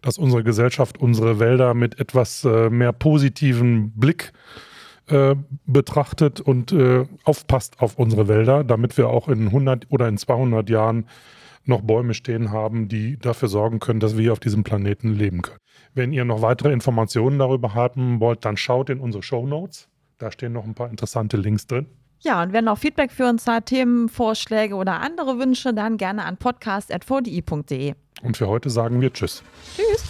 dass 0.00 0.16
unsere 0.16 0.42
Gesellschaft 0.42 0.98
unsere 0.98 1.38
Wälder 1.38 1.74
mit 1.74 2.00
etwas 2.00 2.44
äh, 2.44 2.70
mehr 2.70 2.92
positiven 2.92 3.92
Blick 3.92 4.32
äh, 5.08 5.34
betrachtet 5.66 6.40
und 6.40 6.72
äh, 6.72 7.04
aufpasst 7.24 7.80
auf 7.80 7.98
unsere 7.98 8.26
Wälder, 8.26 8.64
damit 8.64 8.96
wir 8.96 9.08
auch 9.08 9.28
in 9.28 9.48
100 9.48 9.86
oder 9.90 10.08
in 10.08 10.16
200 10.16 10.70
Jahren 10.70 11.06
noch 11.66 11.82
Bäume 11.82 12.14
stehen 12.14 12.52
haben, 12.52 12.88
die 12.88 13.18
dafür 13.18 13.48
sorgen 13.48 13.80
können, 13.80 14.00
dass 14.00 14.16
wir 14.16 14.22
hier 14.22 14.32
auf 14.32 14.40
diesem 14.40 14.64
Planeten 14.64 15.12
leben 15.12 15.42
können. 15.42 15.58
Wenn 15.92 16.14
ihr 16.14 16.24
noch 16.24 16.40
weitere 16.40 16.72
Informationen 16.72 17.38
darüber 17.38 17.74
haben 17.74 18.18
wollt, 18.20 18.46
dann 18.46 18.56
schaut 18.56 18.88
in 18.88 18.98
unsere 18.98 19.22
Show 19.22 19.46
Notes. 19.46 19.88
Da 20.16 20.32
stehen 20.32 20.54
noch 20.54 20.64
ein 20.64 20.74
paar 20.74 20.88
interessante 20.88 21.36
Links 21.36 21.66
drin. 21.66 21.86
Ja, 22.20 22.42
und 22.42 22.52
wenn 22.52 22.64
noch 22.64 22.78
Feedback 22.78 23.12
für 23.12 23.28
uns 23.28 23.46
hat, 23.46 23.66
Themenvorschläge 23.66 24.74
oder 24.74 25.00
andere 25.00 25.38
Wünsche, 25.38 25.74
dann 25.74 25.96
gerne 25.96 26.24
an 26.24 26.36
podcast.vdi.de. 26.36 27.94
Und 28.22 28.36
für 28.36 28.48
heute 28.48 28.70
sagen 28.70 29.00
wir 29.00 29.12
Tschüss. 29.12 29.42
Tschüss. 29.76 30.04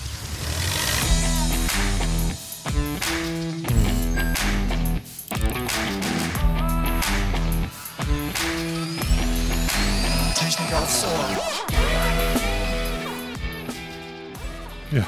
Technik. 10.36 10.70
Ja. 14.92 15.06